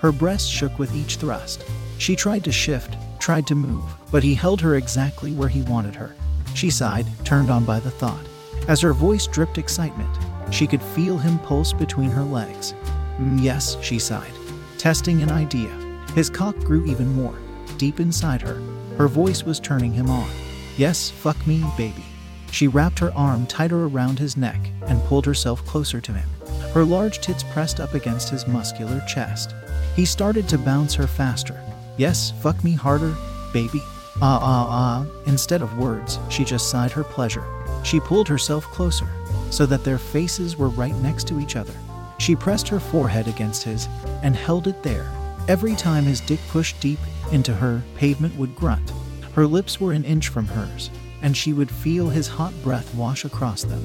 Her 0.00 0.10
breasts 0.10 0.48
shook 0.48 0.78
with 0.78 0.96
each 0.96 1.16
thrust. 1.16 1.66
She 1.98 2.16
tried 2.16 2.44
to 2.44 2.50
shift, 2.50 2.96
tried 3.18 3.46
to 3.48 3.54
move, 3.54 3.84
but 4.10 4.22
he 4.22 4.32
held 4.32 4.62
her 4.62 4.76
exactly 4.76 5.32
where 5.34 5.50
he 5.50 5.60
wanted 5.60 5.94
her. 5.96 6.16
She 6.54 6.70
sighed, 6.70 7.04
turned 7.26 7.50
on 7.50 7.66
by 7.66 7.78
the 7.78 7.90
thought. 7.90 8.24
As 8.68 8.80
her 8.80 8.94
voice 8.94 9.26
dripped 9.26 9.58
excitement, 9.58 10.08
she 10.50 10.66
could 10.66 10.82
feel 10.82 11.18
him 11.18 11.38
pulse 11.40 11.74
between 11.74 12.08
her 12.08 12.24
legs. 12.24 12.72
"Mm, 13.18 13.42
yes, 13.42 13.76
she 13.82 13.98
sighed, 13.98 14.32
testing 14.78 15.20
an 15.20 15.30
idea. 15.30 15.68
His 16.14 16.30
cock 16.30 16.56
grew 16.60 16.86
even 16.86 17.14
more, 17.14 17.36
deep 17.76 18.00
inside 18.00 18.40
her. 18.40 18.62
Her 18.96 19.08
voice 19.08 19.42
was 19.42 19.60
turning 19.60 19.92
him 19.92 20.08
on. 20.08 20.30
Yes, 20.78 21.10
fuck 21.10 21.46
me, 21.46 21.62
baby. 21.76 22.06
She 22.54 22.68
wrapped 22.68 23.00
her 23.00 23.12
arm 23.14 23.48
tighter 23.48 23.86
around 23.86 24.20
his 24.20 24.36
neck 24.36 24.60
and 24.86 25.02
pulled 25.06 25.26
herself 25.26 25.66
closer 25.66 26.00
to 26.00 26.12
him. 26.12 26.28
Her 26.72 26.84
large 26.84 27.18
tits 27.18 27.42
pressed 27.42 27.80
up 27.80 27.94
against 27.94 28.28
his 28.28 28.46
muscular 28.46 29.02
chest. 29.08 29.52
He 29.96 30.04
started 30.04 30.48
to 30.48 30.58
bounce 30.58 30.94
her 30.94 31.08
faster. 31.08 31.60
Yes, 31.96 32.32
fuck 32.40 32.62
me 32.62 32.70
harder, 32.70 33.16
baby. 33.52 33.80
Ah, 34.22 34.38
ah, 34.40 34.66
ah. 34.70 35.06
Instead 35.26 35.62
of 35.62 35.78
words, 35.78 36.20
she 36.30 36.44
just 36.44 36.70
sighed 36.70 36.92
her 36.92 37.02
pleasure. 37.02 37.44
She 37.82 37.98
pulled 37.98 38.28
herself 38.28 38.64
closer, 38.66 39.08
so 39.50 39.66
that 39.66 39.82
their 39.82 39.98
faces 39.98 40.56
were 40.56 40.68
right 40.68 40.94
next 41.02 41.26
to 41.26 41.40
each 41.40 41.56
other. 41.56 41.74
She 42.18 42.36
pressed 42.36 42.68
her 42.68 42.78
forehead 42.78 43.26
against 43.26 43.64
his 43.64 43.88
and 44.22 44.36
held 44.36 44.68
it 44.68 44.80
there. 44.84 45.10
Every 45.48 45.74
time 45.74 46.04
his 46.04 46.20
dick 46.20 46.38
pushed 46.50 46.78
deep 46.78 47.00
into 47.32 47.52
her, 47.52 47.82
pavement 47.96 48.36
would 48.36 48.54
grunt. 48.54 48.92
Her 49.32 49.44
lips 49.44 49.80
were 49.80 49.92
an 49.92 50.04
inch 50.04 50.28
from 50.28 50.46
hers, 50.46 50.88
and 51.24 51.34
she 51.34 51.54
would 51.54 51.70
feel 51.70 52.10
his 52.10 52.28
hot 52.28 52.52
breath 52.62 52.94
wash 52.94 53.24
across 53.24 53.64
them, 53.64 53.82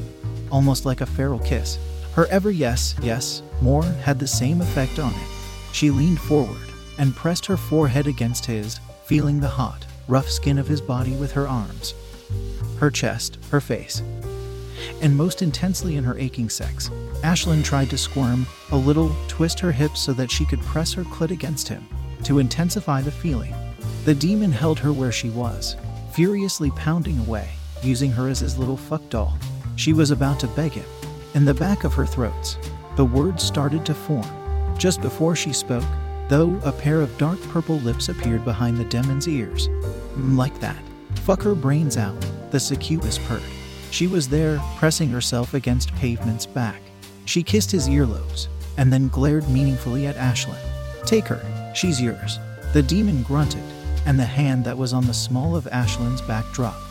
almost 0.51 0.85
like 0.85 0.99
a 0.99 1.05
feral 1.05 1.39
kiss. 1.39 1.79
Her 2.13 2.27
ever 2.27 2.51
yes, 2.51 2.95
yes, 3.01 3.41
more 3.61 3.83
had 3.83 4.19
the 4.19 4.27
same 4.27 4.59
effect 4.59 4.99
on 4.99 5.13
it. 5.13 5.27
She 5.71 5.89
leaned 5.89 6.19
forward 6.19 6.69
and 6.97 7.15
pressed 7.15 7.45
her 7.45 7.55
forehead 7.55 8.07
against 8.07 8.45
his, 8.45 8.81
feeling 9.05 9.39
the 9.39 9.47
hot, 9.47 9.85
rough 10.09 10.29
skin 10.29 10.57
of 10.57 10.67
his 10.67 10.81
body 10.81 11.15
with 11.15 11.31
her 11.31 11.47
arms, 11.47 11.93
her 12.77 12.91
chest, 12.91 13.37
her 13.51 13.61
face, 13.61 14.03
and 15.01 15.15
most 15.15 15.41
intensely 15.41 15.95
in 15.95 16.03
her 16.03 16.19
aching 16.19 16.49
sex. 16.49 16.89
Ashlyn 17.23 17.63
tried 17.63 17.89
to 17.91 17.97
squirm 17.97 18.45
a 18.71 18.77
little, 18.77 19.15
twist 19.29 19.61
her 19.61 19.71
hips 19.71 20.01
so 20.01 20.11
that 20.11 20.29
she 20.29 20.45
could 20.45 20.59
press 20.61 20.91
her 20.91 21.03
clit 21.05 21.31
against 21.31 21.69
him 21.69 21.87
to 22.25 22.39
intensify 22.39 23.01
the 23.01 23.11
feeling. 23.11 23.55
The 24.03 24.13
demon 24.13 24.51
held 24.51 24.79
her 24.79 24.91
where 24.91 25.11
she 25.13 25.29
was, 25.29 25.77
furiously 26.19 26.69
pounding 26.71 27.17
away, 27.19 27.47
using 27.81 28.11
her 28.11 28.27
as 28.27 28.41
his 28.41 28.57
little 28.57 28.75
fuck 28.75 29.01
doll. 29.09 29.37
She 29.77 29.93
was 29.93 30.11
about 30.11 30.37
to 30.41 30.47
beg 30.47 30.73
him. 30.73 30.83
In 31.33 31.45
the 31.45 31.53
back 31.53 31.85
of 31.85 31.93
her 31.93 32.05
throats, 32.05 32.57
the 32.97 33.05
words 33.05 33.41
started 33.41 33.85
to 33.85 33.93
form. 33.93 34.27
Just 34.77 34.99
before 35.01 35.33
she 35.33 35.53
spoke, 35.53 35.85
though, 36.27 36.59
a 36.65 36.73
pair 36.73 36.99
of 36.99 37.17
dark 37.17 37.41
purple 37.43 37.77
lips 37.77 38.09
appeared 38.09 38.43
behind 38.43 38.75
the 38.75 38.83
demon's 38.83 39.29
ears. 39.29 39.69
"Mm, 39.69 40.35
Like 40.35 40.59
that. 40.59 40.83
Fuck 41.23 41.41
her 41.43 41.55
brains 41.55 41.95
out, 41.95 42.19
the 42.51 42.59
succubus 42.59 43.17
purred. 43.17 43.41
She 43.89 44.05
was 44.05 44.27
there, 44.27 44.61
pressing 44.77 45.07
herself 45.11 45.53
against 45.53 45.95
pavement's 45.95 46.45
back. 46.45 46.81
She 47.23 47.43
kissed 47.43 47.71
his 47.71 47.87
earlobes, 47.87 48.49
and 48.75 48.91
then 48.91 49.07
glared 49.07 49.47
meaningfully 49.47 50.05
at 50.05 50.17
Ashlyn. 50.17 50.59
Take 51.05 51.27
her, 51.29 51.41
she's 51.73 52.01
yours. 52.01 52.39
The 52.73 52.83
demon 52.83 53.23
grunted, 53.23 53.63
and 54.09 54.17
the 54.17 54.25
hand 54.25 54.65
that 54.65 54.75
was 54.75 54.91
on 54.91 55.05
the 55.05 55.13
small 55.13 55.55
of 55.55 55.65
Ashlyn's 55.65 56.23
back 56.23 56.51
dropped. 56.51 56.81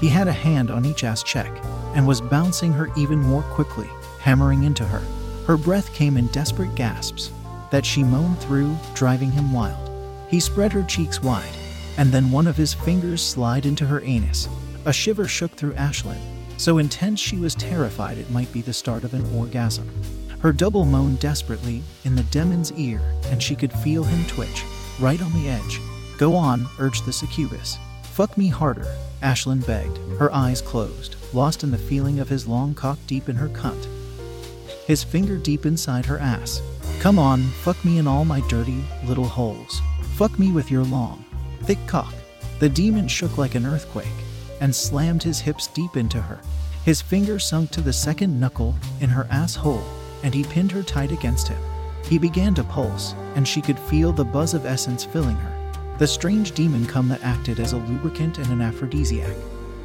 He 0.00 0.06
had 0.06 0.28
a 0.28 0.32
hand 0.32 0.70
on 0.70 0.84
each 0.84 1.02
ass 1.02 1.20
cheek, 1.24 1.50
and 1.96 2.06
was 2.06 2.20
bouncing 2.20 2.72
her 2.72 2.88
even 2.96 3.18
more 3.18 3.42
quickly, 3.42 3.90
hammering 4.20 4.62
into 4.62 4.84
her. 4.84 5.02
Her 5.48 5.56
breath 5.56 5.92
came 5.92 6.16
in 6.16 6.28
desperate 6.28 6.76
gasps 6.76 7.32
that 7.72 7.84
she 7.84 8.04
moaned 8.04 8.38
through, 8.38 8.76
driving 8.94 9.32
him 9.32 9.52
wild. 9.52 9.90
He 10.28 10.38
spread 10.38 10.72
her 10.72 10.84
cheeks 10.84 11.20
wide, 11.20 11.50
and 11.98 12.12
then 12.12 12.30
one 12.30 12.46
of 12.46 12.56
his 12.56 12.72
fingers 12.72 13.20
slid 13.20 13.66
into 13.66 13.86
her 13.86 14.00
anus. 14.02 14.48
A 14.84 14.92
shiver 14.92 15.26
shook 15.26 15.50
through 15.50 15.74
Ashlyn, 15.74 16.20
so 16.56 16.78
intense 16.78 17.18
she 17.18 17.36
was 17.36 17.56
terrified 17.56 18.16
it 18.16 18.30
might 18.30 18.52
be 18.52 18.62
the 18.62 18.72
start 18.72 19.02
of 19.02 19.12
an 19.12 19.28
orgasm. 19.36 19.90
Her 20.38 20.52
double 20.52 20.84
moaned 20.84 21.18
desperately 21.18 21.82
in 22.04 22.14
the 22.14 22.22
demon's 22.30 22.72
ear, 22.74 23.00
and 23.24 23.42
she 23.42 23.56
could 23.56 23.72
feel 23.72 24.04
him 24.04 24.24
twitch, 24.28 24.62
right 25.00 25.20
on 25.20 25.32
the 25.32 25.48
edge. 25.48 25.80
Go 26.20 26.36
on, 26.36 26.68
urged 26.78 27.06
the 27.06 27.14
succubus. 27.14 27.78
Fuck 28.02 28.36
me 28.36 28.48
harder, 28.48 28.94
Ashlyn 29.22 29.66
begged, 29.66 29.96
her 30.18 30.30
eyes 30.34 30.60
closed, 30.60 31.16
lost 31.32 31.64
in 31.64 31.70
the 31.70 31.78
feeling 31.78 32.20
of 32.20 32.28
his 32.28 32.46
long 32.46 32.74
cock 32.74 32.98
deep 33.06 33.30
in 33.30 33.36
her 33.36 33.48
cunt. 33.48 33.86
His 34.86 35.02
finger 35.02 35.38
deep 35.38 35.64
inside 35.64 36.04
her 36.04 36.18
ass. 36.18 36.60
Come 37.00 37.18
on, 37.18 37.44
fuck 37.62 37.82
me 37.86 37.96
in 37.96 38.06
all 38.06 38.26
my 38.26 38.46
dirty 38.48 38.84
little 39.06 39.24
holes. 39.24 39.80
Fuck 40.16 40.38
me 40.38 40.52
with 40.52 40.70
your 40.70 40.84
long, 40.84 41.24
thick 41.62 41.78
cock. 41.86 42.12
The 42.58 42.68
demon 42.68 43.08
shook 43.08 43.38
like 43.38 43.54
an 43.54 43.64
earthquake 43.64 44.06
and 44.60 44.74
slammed 44.74 45.22
his 45.22 45.40
hips 45.40 45.68
deep 45.68 45.96
into 45.96 46.20
her. 46.20 46.40
His 46.84 47.00
finger 47.00 47.38
sunk 47.38 47.70
to 47.70 47.80
the 47.80 47.94
second 47.94 48.38
knuckle 48.38 48.74
in 49.00 49.08
her 49.08 49.26
asshole, 49.30 49.82
and 50.22 50.34
he 50.34 50.44
pinned 50.44 50.72
her 50.72 50.82
tight 50.82 51.12
against 51.12 51.48
him. 51.48 51.62
He 52.04 52.18
began 52.18 52.54
to 52.56 52.64
pulse, 52.64 53.14
and 53.36 53.48
she 53.48 53.62
could 53.62 53.78
feel 53.78 54.12
the 54.12 54.22
buzz 54.22 54.52
of 54.52 54.66
essence 54.66 55.02
filling 55.02 55.36
her. 55.36 55.59
The 56.00 56.06
strange 56.06 56.52
demon 56.52 56.86
cum 56.86 57.10
that 57.10 57.22
acted 57.22 57.60
as 57.60 57.74
a 57.74 57.76
lubricant 57.76 58.38
and 58.38 58.46
an 58.46 58.62
aphrodisiac. 58.62 59.36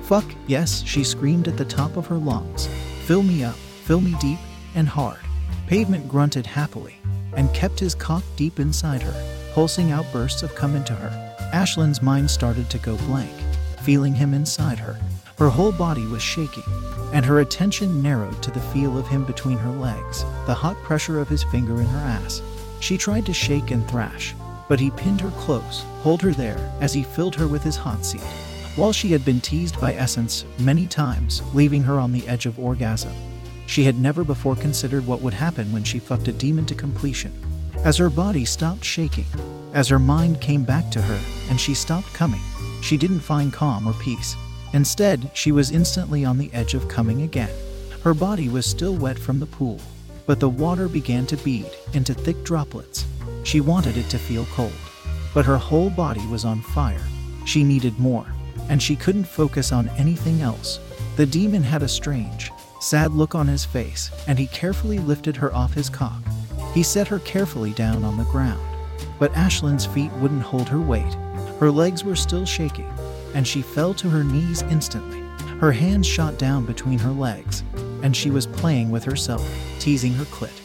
Fuck, 0.03 0.23
yes, 0.47 0.81
she 0.85 1.03
screamed 1.03 1.49
at 1.49 1.57
the 1.57 1.65
top 1.65 1.97
of 1.97 2.07
her 2.07 2.15
lungs. 2.15 2.67
Fill 3.03 3.21
me 3.21 3.43
up, 3.43 3.57
fill 3.83 3.99
me 3.99 4.15
deep 4.21 4.39
and 4.75 4.87
hard. 4.87 5.19
Pavement 5.67 6.07
grunted 6.07 6.45
happily 6.45 6.95
and 7.35 7.53
kept 7.53 7.81
his 7.81 7.93
cock 7.93 8.23
deep 8.37 8.61
inside 8.61 9.01
her, 9.01 9.51
pulsing 9.53 9.91
outbursts 9.91 10.41
of 10.41 10.55
cum 10.55 10.73
into 10.77 10.93
her. 10.93 11.35
Ashlyn's 11.53 12.01
mind 12.01 12.31
started 12.31 12.69
to 12.69 12.77
go 12.77 12.95
blank, 12.95 13.35
feeling 13.81 14.13
him 14.13 14.33
inside 14.33 14.79
her. 14.79 14.97
Her 15.37 15.49
whole 15.49 15.73
body 15.73 16.07
was 16.07 16.21
shaking, 16.21 16.63
and 17.11 17.25
her 17.25 17.41
attention 17.41 18.01
narrowed 18.01 18.41
to 18.41 18.51
the 18.51 18.61
feel 18.61 18.97
of 18.97 19.05
him 19.09 19.25
between 19.25 19.57
her 19.57 19.71
legs, 19.71 20.23
the 20.45 20.53
hot 20.53 20.77
pressure 20.77 21.19
of 21.19 21.27
his 21.27 21.43
finger 21.43 21.81
in 21.81 21.87
her 21.87 22.07
ass. 22.07 22.41
She 22.79 22.97
tried 22.97 23.25
to 23.25 23.33
shake 23.33 23.71
and 23.71 23.85
thrash, 23.89 24.33
but 24.67 24.79
he 24.79 24.91
pinned 24.91 25.21
her 25.21 25.31
close, 25.31 25.83
hold 26.01 26.21
her 26.21 26.31
there 26.31 26.71
as 26.81 26.93
he 26.93 27.03
filled 27.03 27.35
her 27.35 27.47
with 27.47 27.63
his 27.63 27.75
hot 27.75 28.05
seat. 28.05 28.21
While 28.75 28.91
she 28.91 29.09
had 29.09 29.23
been 29.23 29.39
teased 29.39 29.79
by 29.79 29.93
Essence 29.93 30.43
many 30.59 30.85
times, 30.85 31.41
leaving 31.53 31.83
her 31.83 31.99
on 31.99 32.11
the 32.11 32.27
edge 32.27 32.45
of 32.45 32.59
orgasm, 32.59 33.13
she 33.67 33.83
had 33.83 33.99
never 33.99 34.23
before 34.23 34.55
considered 34.55 35.07
what 35.07 35.21
would 35.21 35.33
happen 35.33 35.71
when 35.71 35.83
she 35.83 35.99
fucked 35.99 36.27
a 36.27 36.33
demon 36.33 36.65
to 36.65 36.75
completion. 36.75 37.31
As 37.83 37.97
her 37.97 38.09
body 38.09 38.45
stopped 38.45 38.83
shaking, 38.83 39.25
as 39.73 39.87
her 39.87 39.99
mind 39.99 40.41
came 40.41 40.63
back 40.63 40.89
to 40.91 41.01
her 41.01 41.19
and 41.49 41.59
she 41.59 41.73
stopped 41.73 42.13
coming, 42.13 42.41
she 42.81 42.97
didn't 42.97 43.19
find 43.21 43.53
calm 43.53 43.87
or 43.87 43.93
peace. 43.93 44.35
Instead, 44.73 45.29
she 45.33 45.51
was 45.51 45.71
instantly 45.71 46.25
on 46.25 46.37
the 46.37 46.53
edge 46.53 46.73
of 46.73 46.87
coming 46.87 47.21
again. 47.21 47.49
Her 48.03 48.13
body 48.13 48.49
was 48.49 48.65
still 48.65 48.95
wet 48.95 49.17
from 49.17 49.39
the 49.39 49.45
pool, 49.45 49.79
but 50.25 50.39
the 50.39 50.49
water 50.49 50.87
began 50.87 51.25
to 51.27 51.37
bead 51.37 51.69
into 51.93 52.13
thick 52.13 52.43
droplets. 52.43 53.05
She 53.45 53.61
wanted 53.61 53.95
it 53.95 54.09
to 54.09 54.17
feel 54.17 54.45
cold, 54.45 54.73
but 55.33 55.45
her 55.45 55.57
whole 55.57 55.91
body 55.91 56.25
was 56.27 56.45
on 56.45 56.61
fire. 56.61 57.05
She 57.45 57.63
needed 57.63 57.99
more, 57.99 58.25
and 58.69 58.81
she 58.81 58.95
couldn't 58.95 59.25
focus 59.25 59.71
on 59.71 59.87
anything 59.89 60.41
else. 60.41 60.79
The 61.15 61.27
demon 61.27 61.61
had 61.61 61.83
a 61.83 61.87
strange, 61.87 62.51
sad 62.81 63.11
look 63.11 63.35
on 63.35 63.47
his 63.47 63.63
face, 63.63 64.09
and 64.27 64.39
he 64.39 64.47
carefully 64.47 64.97
lifted 64.97 65.37
her 65.37 65.53
off 65.53 65.75
his 65.75 65.91
cock. 65.91 66.23
He 66.73 66.81
set 66.81 67.07
her 67.07 67.19
carefully 67.19 67.71
down 67.73 68.03
on 68.03 68.17
the 68.17 68.23
ground, 68.25 68.59
but 69.19 69.31
Ashlyn's 69.33 69.85
feet 69.85 70.11
wouldn't 70.13 70.41
hold 70.41 70.67
her 70.67 70.81
weight. 70.81 71.13
Her 71.59 71.69
legs 71.69 72.03
were 72.03 72.15
still 72.15 72.47
shaking, 72.47 72.91
and 73.35 73.47
she 73.47 73.61
fell 73.61 73.93
to 73.93 74.09
her 74.09 74.23
knees 74.23 74.63
instantly. 74.63 75.21
Her 75.59 75.71
hands 75.71 76.07
shot 76.07 76.39
down 76.39 76.65
between 76.65 76.97
her 76.97 77.11
legs, 77.11 77.63
and 78.01 78.15
she 78.15 78.31
was 78.31 78.47
playing 78.47 78.89
with 78.89 79.03
herself, 79.03 79.47
teasing 79.79 80.13
her 80.13 80.25
clit. 80.25 80.59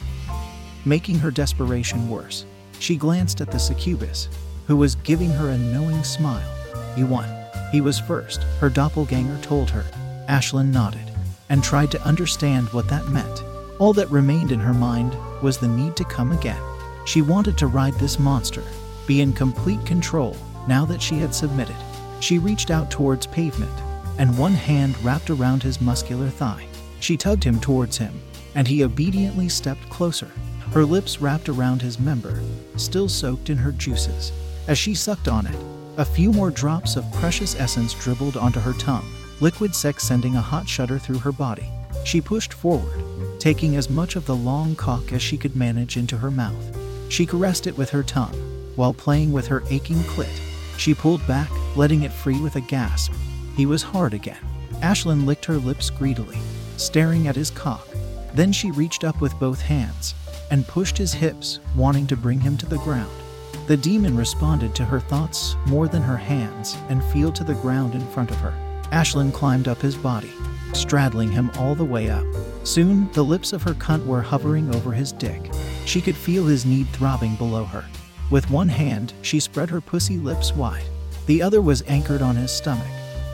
Making 0.86 1.18
her 1.18 1.30
desperation 1.30 2.08
worse, 2.08 2.46
she 2.80 2.96
glanced 2.96 3.40
at 3.40 3.50
the 3.50 3.58
succubus, 3.58 4.28
who 4.66 4.76
was 4.76 4.94
giving 4.96 5.30
her 5.30 5.50
a 5.50 5.58
knowing 5.58 6.02
smile. 6.02 6.48
You 6.96 7.06
won. 7.06 7.28
He 7.70 7.80
was 7.80 8.00
first, 8.00 8.42
her 8.58 8.68
doppelganger 8.68 9.38
told 9.42 9.70
her. 9.70 9.84
Ashlyn 10.28 10.72
nodded. 10.72 11.10
and 11.50 11.62
tried 11.64 11.90
to 11.90 12.02
understand 12.04 12.68
what 12.68 12.88
that 12.88 13.08
meant. 13.08 13.42
All 13.78 13.92
that 13.94 14.10
remained 14.10 14.52
in 14.52 14.60
her 14.60 14.72
mind 14.72 15.14
was 15.42 15.58
the 15.58 15.68
need 15.68 15.96
to 15.96 16.04
come 16.04 16.32
again. 16.32 16.62
She 17.04 17.22
wanted 17.22 17.58
to 17.58 17.66
ride 17.66 17.94
this 17.94 18.18
monster, 18.18 18.62
be 19.06 19.20
in 19.20 19.32
complete 19.32 19.84
control 19.84 20.36
now 20.68 20.84
that 20.86 21.02
she 21.02 21.16
had 21.16 21.34
submitted. 21.34 21.76
She 22.20 22.38
reached 22.38 22.70
out 22.70 22.90
towards 22.90 23.26
pavement, 23.26 23.72
and 24.18 24.38
one 24.38 24.52
hand 24.52 25.02
wrapped 25.02 25.30
around 25.30 25.62
his 25.62 25.80
muscular 25.80 26.28
thigh. 26.28 26.66
She 27.00 27.16
tugged 27.16 27.42
him 27.42 27.58
towards 27.58 27.98
him, 27.98 28.20
and 28.54 28.68
he 28.68 28.84
obediently 28.84 29.48
stepped 29.48 29.88
closer, 29.90 30.30
her 30.72 30.84
lips 30.84 31.20
wrapped 31.20 31.48
around 31.48 31.82
his 31.82 31.98
member, 31.98 32.40
still 32.80 33.08
soaked 33.08 33.50
in 33.50 33.58
her 33.58 33.72
juices. 33.72 34.32
As 34.66 34.78
she 34.78 34.94
sucked 34.94 35.28
on 35.28 35.46
it, 35.46 35.56
a 35.96 36.04
few 36.04 36.32
more 36.32 36.50
drops 36.50 36.96
of 36.96 37.12
precious 37.12 37.54
essence 37.58 37.92
dribbled 37.94 38.36
onto 38.36 38.60
her 38.60 38.72
tongue, 38.74 39.08
liquid 39.40 39.74
sex 39.74 40.02
sending 40.04 40.36
a 40.36 40.40
hot 40.40 40.68
shudder 40.68 40.98
through 40.98 41.18
her 41.18 41.32
body. 41.32 41.68
She 42.04 42.20
pushed 42.20 42.52
forward, 42.52 43.04
taking 43.38 43.76
as 43.76 43.90
much 43.90 44.16
of 44.16 44.26
the 44.26 44.34
long 44.34 44.74
cock 44.74 45.12
as 45.12 45.22
she 45.22 45.36
could 45.36 45.56
manage 45.56 45.96
into 45.96 46.16
her 46.16 46.30
mouth. 46.30 46.76
She 47.10 47.26
caressed 47.26 47.66
it 47.66 47.76
with 47.76 47.90
her 47.90 48.02
tongue, 48.02 48.36
while 48.76 48.94
playing 48.94 49.32
with 49.32 49.46
her 49.48 49.62
aching 49.68 49.98
clit. 49.98 50.40
She 50.78 50.94
pulled 50.94 51.26
back, 51.26 51.50
letting 51.76 52.02
it 52.02 52.12
free 52.12 52.40
with 52.40 52.56
a 52.56 52.60
gasp. 52.62 53.12
He 53.56 53.66
was 53.66 53.82
hard 53.82 54.14
again. 54.14 54.40
Ashlyn 54.80 55.26
licked 55.26 55.44
her 55.44 55.58
lips 55.58 55.90
greedily, 55.90 56.38
staring 56.78 57.28
at 57.28 57.36
his 57.36 57.50
cock. 57.50 57.86
Then 58.32 58.52
she 58.52 58.70
reached 58.70 59.04
up 59.04 59.20
with 59.20 59.38
both 59.38 59.60
hands 59.60 60.14
and 60.50 60.66
pushed 60.66 60.98
his 60.98 61.12
hips, 61.12 61.60
wanting 61.76 62.06
to 62.08 62.16
bring 62.16 62.40
him 62.40 62.56
to 62.58 62.66
the 62.66 62.78
ground. 62.78 63.10
The 63.66 63.76
demon 63.76 64.16
responded 64.16 64.74
to 64.74 64.84
her 64.84 65.00
thoughts 65.00 65.56
more 65.66 65.86
than 65.86 66.02
her 66.02 66.16
hands 66.16 66.76
and 66.88 67.04
fell 67.04 67.30
to 67.32 67.44
the 67.44 67.54
ground 67.54 67.94
in 67.94 68.06
front 68.08 68.30
of 68.30 68.36
her. 68.38 68.52
Ashlyn 68.92 69.32
climbed 69.32 69.68
up 69.68 69.80
his 69.80 69.94
body, 69.94 70.32
straddling 70.72 71.30
him 71.30 71.50
all 71.56 71.74
the 71.74 71.84
way 71.84 72.10
up. 72.10 72.24
Soon, 72.64 73.10
the 73.12 73.22
lips 73.22 73.52
of 73.52 73.62
her 73.62 73.74
cunt 73.74 74.04
were 74.04 74.22
hovering 74.22 74.74
over 74.74 74.92
his 74.92 75.12
dick. 75.12 75.50
She 75.86 76.00
could 76.00 76.16
feel 76.16 76.46
his 76.46 76.66
need 76.66 76.88
throbbing 76.88 77.36
below 77.36 77.64
her. 77.64 77.84
With 78.30 78.50
one 78.50 78.68
hand, 78.68 79.12
she 79.22 79.40
spread 79.40 79.70
her 79.70 79.80
pussy 79.80 80.18
lips 80.18 80.54
wide. 80.54 80.84
The 81.26 81.42
other 81.42 81.60
was 81.60 81.82
anchored 81.86 82.22
on 82.22 82.36
his 82.36 82.50
stomach, 82.50 82.86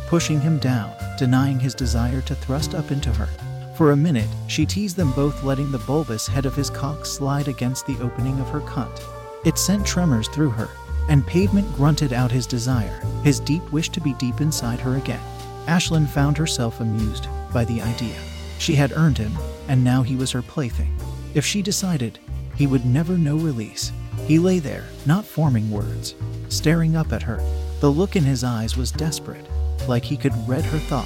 pushing 0.07 0.41
him 0.41 0.59
down, 0.59 0.93
denying 1.19 1.61
his 1.61 1.75
desire 1.75 2.21
to 2.23 2.35
thrust 2.35 2.75
up 2.75 2.91
into 2.91 3.11
her. 3.15 3.29
For 3.77 3.93
a 3.93 3.97
minute, 3.97 4.29
she 4.49 4.65
teased 4.65 4.97
them 4.97 5.13
both, 5.13 5.45
letting 5.45 5.71
the 5.71 5.81
bulbous 5.81 6.27
head 6.27 6.47
of 6.47 6.55
his 6.55 6.71
cock 6.71 7.05
slide 7.05 7.47
against 7.47 7.87
the 7.87 7.99
opening 8.01 8.41
of 8.41 8.49
her 8.49 8.61
cunt. 8.61 9.03
It 9.45 9.59
sent 9.59 9.87
tremors 9.87 10.29
through 10.29 10.49
her, 10.51 10.71
and 11.11 11.27
Pavement 11.27 11.71
grunted 11.77 12.15
out 12.15 12.33
his 12.33 12.47
desire, 12.47 13.03
his 13.23 13.39
deep 13.39 13.71
wish 13.73 13.91
to 13.91 14.01
be 14.01 14.15
deep 14.15 14.41
inside 14.41 14.81
her 14.81 14.97
again. 14.97 15.21
Ashlyn 15.67 16.09
found 16.09 16.39
herself 16.39 16.81
amused 16.81 17.29
by 17.53 17.67
the 17.67 17.83
idea. 17.83 18.17
She 18.59 18.75
had 18.75 18.93
earned 18.93 19.19
him, 19.19 19.37
and 19.69 19.85
now 19.85 20.03
he 20.03 20.17
was 20.17 20.31
her 20.31 20.41
plaything. 20.41 20.97
If 21.35 21.45
she 21.45 21.61
decided, 21.61 22.19
he 22.57 22.67
would 22.67 22.87
never 22.87 23.19
know 23.19 23.37
release. 23.37 23.93
He 24.27 24.39
lay 24.39 24.59
there, 24.59 24.87
not 25.05 25.27
forming 25.27 25.71
words, 25.71 26.15
staring 26.49 26.97
up 26.97 27.13
at 27.13 27.25
her. 27.25 27.37
The 27.81 27.93
look 27.93 28.17
in 28.17 28.25
his 28.25 28.43
eyes 28.43 28.75
was 28.75 28.91
desperate, 28.91 29.45
like 29.87 30.05
he 30.07 30.17
could 30.17 30.33
read 30.49 30.65
her 30.65 30.79
thought. 30.79 31.05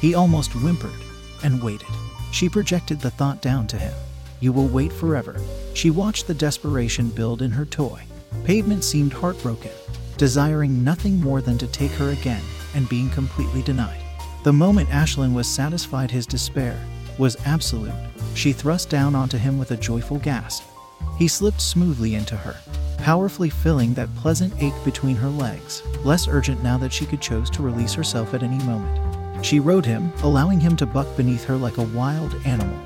He 0.00 0.14
almost 0.14 0.52
whimpered 0.52 1.02
and 1.42 1.62
waited. 1.62 1.86
She 2.36 2.50
projected 2.50 3.00
the 3.00 3.08
thought 3.08 3.40
down 3.40 3.66
to 3.68 3.78
him. 3.78 3.94
You 4.40 4.52
will 4.52 4.68
wait 4.68 4.92
forever. 4.92 5.40
She 5.72 5.88
watched 5.88 6.26
the 6.26 6.34
desperation 6.34 7.08
build 7.08 7.40
in 7.40 7.50
her 7.52 7.64
toy. 7.64 8.02
Pavement 8.44 8.84
seemed 8.84 9.14
heartbroken, 9.14 9.70
desiring 10.18 10.84
nothing 10.84 11.18
more 11.18 11.40
than 11.40 11.56
to 11.56 11.66
take 11.66 11.92
her 11.92 12.10
again 12.10 12.42
and 12.74 12.90
being 12.90 13.08
completely 13.08 13.62
denied. 13.62 14.02
The 14.44 14.52
moment 14.52 14.90
Ashlyn 14.90 15.32
was 15.32 15.48
satisfied, 15.48 16.10
his 16.10 16.26
despair 16.26 16.78
was 17.16 17.38
absolute. 17.46 17.94
She 18.34 18.52
thrust 18.52 18.90
down 18.90 19.14
onto 19.14 19.38
him 19.38 19.58
with 19.58 19.70
a 19.70 19.76
joyful 19.78 20.18
gasp. 20.18 20.62
He 21.16 21.28
slipped 21.28 21.62
smoothly 21.62 22.16
into 22.16 22.36
her, 22.36 22.56
powerfully 22.98 23.48
filling 23.48 23.94
that 23.94 24.14
pleasant 24.14 24.52
ache 24.62 24.84
between 24.84 25.16
her 25.16 25.30
legs, 25.30 25.82
less 26.04 26.28
urgent 26.28 26.62
now 26.62 26.76
that 26.76 26.92
she 26.92 27.06
could 27.06 27.22
choose 27.22 27.48
to 27.48 27.62
release 27.62 27.94
herself 27.94 28.34
at 28.34 28.42
any 28.42 28.62
moment. 28.66 29.05
She 29.46 29.60
rode 29.60 29.86
him, 29.86 30.12
allowing 30.24 30.58
him 30.58 30.74
to 30.74 30.86
buck 30.86 31.06
beneath 31.16 31.44
her 31.44 31.54
like 31.56 31.78
a 31.78 31.82
wild 31.94 32.34
animal. 32.44 32.76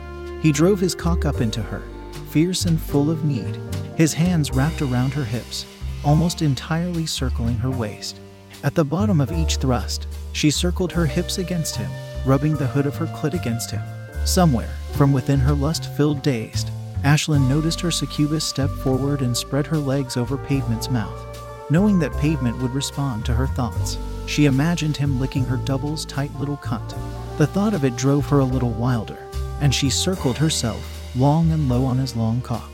He 0.43 0.53
drove 0.53 0.79
his 0.79 0.95
cock 0.95 1.25
up 1.25 1.41
into 1.41 1.63
her, 1.63 1.83
fierce 2.29 2.67
and 2.67 2.79
full 2.79 3.11
of 3.11 3.25
need, 3.25 3.59
his 3.97 4.13
hands 4.13 4.51
wrapped 4.51 4.83
around 4.83 5.15
her 5.15 5.25
hips, 5.25 5.65
almost 6.05 6.43
entirely 6.43 7.07
circling 7.07 7.57
her 7.57 7.71
waist. 7.71 8.21
At 8.63 8.75
the 8.75 8.85
bottom 8.85 9.23
of 9.23 9.33
each 9.33 9.57
thrust, 9.57 10.07
she 10.35 10.51
circled 10.51 10.93
her 10.93 11.07
hips 11.07 11.39
against 11.39 11.77
him, 11.77 11.91
rubbing 12.27 12.57
the 12.57 12.67
hood 12.67 12.85
of 12.85 12.97
her 12.97 13.07
clit 13.07 13.33
against 13.33 13.71
him. 13.71 13.81
Somewhere, 14.27 14.75
from 14.93 15.15
within 15.15 15.41
her 15.41 15.55
lust 15.55 15.91
filled 15.97 16.21
dazed, 16.21 16.69
Ashlyn 17.05 17.49
noticed 17.49 17.81
her 17.81 17.91
succubus 17.91 18.45
step 18.45 18.69
forward 18.69 19.23
and 19.23 19.35
spread 19.35 19.67
her 19.67 19.79
legs 19.79 20.19
over 20.19 20.37
Pavement's 20.37 20.91
mouth. 20.91 21.27
Knowing 21.71 21.99
that 22.01 22.13
Pavement 22.19 22.61
would 22.61 22.75
respond 22.75 23.25
to 23.25 23.33
her 23.33 23.47
thoughts, 23.47 23.97
she 24.31 24.47
imagined 24.47 24.97
him 24.97 25.19
licking 25.19 25.45
her 25.45 25.57
double's 25.57 26.05
tight 26.05 26.33
little 26.37 26.57
cunt. 26.59 26.95
The 27.37 27.49
thought 27.49 27.75
of 27.75 27.85
it 27.85 27.97
drove 27.97 28.27
her 28.27 28.39
a 28.39 28.45
little 28.45 28.71
wilder, 28.71 29.19
and 29.61 29.75
she 29.75 29.91
circled 29.91 30.39
herself, 30.39 30.81
long 31.17 31.51
and 31.51 31.69
low 31.69 31.85
on 31.85 31.99
his 31.99 32.15
long 32.15 32.41
cock. 32.41 32.71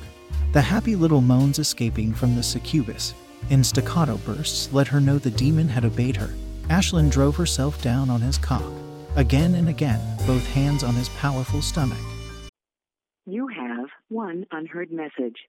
The 0.53 0.61
happy 0.61 0.95
little 0.97 1.23
moans 1.23 1.59
escaping 1.59 2.13
from 2.13 2.37
the 2.37 2.43
succubus 2.43 3.15
in 3.49 3.65
staccato 3.65 4.19
bursts 4.19 4.71
let 4.75 4.89
her 4.89 5.01
know 5.01 5.19
the 5.19 5.31
demon 5.31 5.69
had 5.69 5.87
obeyed 5.87 6.17
her. 6.17 6.35
Ashlyn 6.69 7.11
drove 7.11 7.37
herself 7.37 7.81
down 7.81 8.11
on 8.11 8.21
his 8.21 8.37
cock, 8.37 8.71
again 9.15 9.55
and 9.55 9.71
again, 9.71 10.01
both 10.27 10.47
hands 10.49 10.85
on 10.85 10.95
his 10.95 11.09
powerful 11.11 11.63
stomach. 11.63 11.99
You 13.25 13.49
have 13.49 13.87
one 14.09 14.45
unheard 14.53 14.91
message. 14.93 15.49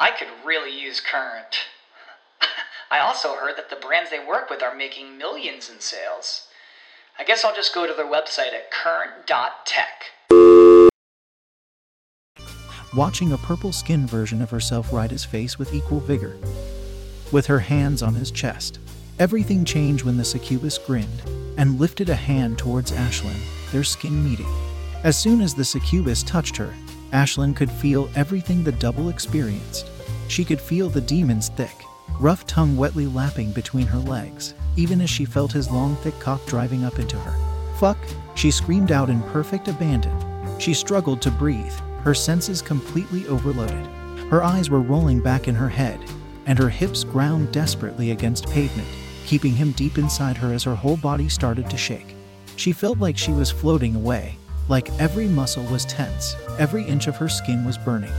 I 0.00 0.10
could 0.10 0.28
really 0.44 0.78
use 0.78 1.00
Current. 1.00 1.66
I 2.90 2.98
also 2.98 3.34
heard 3.34 3.56
that 3.56 3.70
the 3.70 3.76
brands 3.76 4.10
they 4.10 4.24
work 4.24 4.50
with 4.50 4.62
are 4.62 4.74
making 4.74 5.16
millions 5.16 5.70
in 5.70 5.80
sales. 5.80 6.48
I 7.18 7.24
guess 7.24 7.44
I'll 7.44 7.54
just 7.54 7.74
go 7.74 7.86
to 7.86 7.94
their 7.94 8.06
website 8.06 8.52
at 8.52 8.70
current.tech. 8.70 10.04
Watching 12.94 13.32
a 13.32 13.38
purple 13.38 13.72
skinned 13.72 14.10
version 14.10 14.42
of 14.42 14.50
herself 14.50 14.92
ride 14.92 15.10
his 15.10 15.24
face 15.24 15.58
with 15.58 15.72
equal 15.72 16.00
vigor. 16.00 16.36
With 17.30 17.46
her 17.46 17.60
hands 17.60 18.02
on 18.02 18.14
his 18.14 18.30
chest, 18.30 18.78
everything 19.18 19.64
changed 19.64 20.04
when 20.04 20.18
the 20.18 20.24
succubus 20.24 20.76
grinned 20.78 21.22
and 21.56 21.80
lifted 21.80 22.10
a 22.10 22.14
hand 22.14 22.58
towards 22.58 22.92
Ashlyn, 22.92 23.40
their 23.72 23.84
skin 23.84 24.22
meeting. 24.24 24.52
As 25.04 25.18
soon 25.18 25.40
as 25.40 25.54
the 25.54 25.64
succubus 25.64 26.22
touched 26.22 26.56
her, 26.56 26.74
Ashlyn 27.12 27.54
could 27.54 27.70
feel 27.70 28.10
everything 28.14 28.64
the 28.64 28.72
double 28.72 29.08
experienced. 29.08 29.90
She 30.28 30.44
could 30.44 30.60
feel 30.60 30.88
the 30.88 31.00
demon's 31.00 31.50
thick, 31.50 31.76
rough 32.18 32.46
tongue 32.46 32.76
wetly 32.76 33.06
lapping 33.06 33.52
between 33.52 33.86
her 33.86 33.98
legs, 33.98 34.54
even 34.76 35.00
as 35.00 35.10
she 35.10 35.24
felt 35.24 35.52
his 35.52 35.70
long, 35.70 35.96
thick 35.96 36.18
cock 36.20 36.44
driving 36.46 36.84
up 36.84 36.98
into 36.98 37.18
her. 37.18 37.76
Fuck, 37.78 37.98
she 38.34 38.50
screamed 38.50 38.92
out 38.92 39.10
in 39.10 39.22
perfect 39.24 39.68
abandon. 39.68 40.16
She 40.58 40.72
struggled 40.72 41.20
to 41.22 41.30
breathe, 41.30 41.74
her 42.02 42.14
senses 42.14 42.62
completely 42.62 43.26
overloaded. 43.26 43.86
Her 44.30 44.42
eyes 44.42 44.70
were 44.70 44.80
rolling 44.80 45.20
back 45.20 45.48
in 45.48 45.54
her 45.54 45.68
head, 45.68 46.00
and 46.46 46.58
her 46.58 46.70
hips 46.70 47.04
ground 47.04 47.52
desperately 47.52 48.10
against 48.10 48.48
pavement, 48.48 48.88
keeping 49.26 49.52
him 49.54 49.72
deep 49.72 49.98
inside 49.98 50.36
her 50.38 50.52
as 50.54 50.64
her 50.64 50.74
whole 50.74 50.96
body 50.96 51.28
started 51.28 51.68
to 51.68 51.76
shake. 51.76 52.14
She 52.56 52.72
felt 52.72 52.98
like 52.98 53.18
she 53.18 53.32
was 53.32 53.50
floating 53.50 53.96
away, 53.96 54.36
like 54.68 54.90
every 55.00 55.26
muscle 55.26 55.64
was 55.64 55.84
tense, 55.86 56.36
every 56.58 56.84
inch 56.84 57.06
of 57.06 57.16
her 57.16 57.28
skin 57.28 57.64
was 57.64 57.78
burning. 57.78 58.12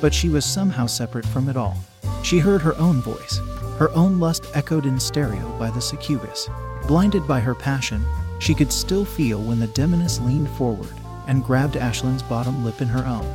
But 0.00 0.14
she 0.14 0.28
was 0.28 0.44
somehow 0.44 0.86
separate 0.86 1.26
from 1.26 1.48
it 1.48 1.56
all. 1.56 1.76
She 2.22 2.38
heard 2.38 2.62
her 2.62 2.76
own 2.76 3.00
voice, 3.00 3.40
her 3.78 3.90
own 3.94 4.18
lust 4.18 4.46
echoed 4.54 4.86
in 4.86 4.98
stereo 4.98 5.56
by 5.58 5.70
the 5.70 5.80
succubus. 5.80 6.48
Blinded 6.86 7.26
by 7.26 7.40
her 7.40 7.54
passion, 7.54 8.04
she 8.40 8.54
could 8.54 8.72
still 8.72 9.04
feel 9.04 9.40
when 9.40 9.60
the 9.60 9.66
demoness 9.68 10.20
leaned 10.20 10.50
forward 10.50 10.92
and 11.26 11.44
grabbed 11.44 11.74
Ashlyn's 11.74 12.22
bottom 12.22 12.64
lip 12.64 12.80
in 12.80 12.88
her 12.88 13.06
own. 13.06 13.26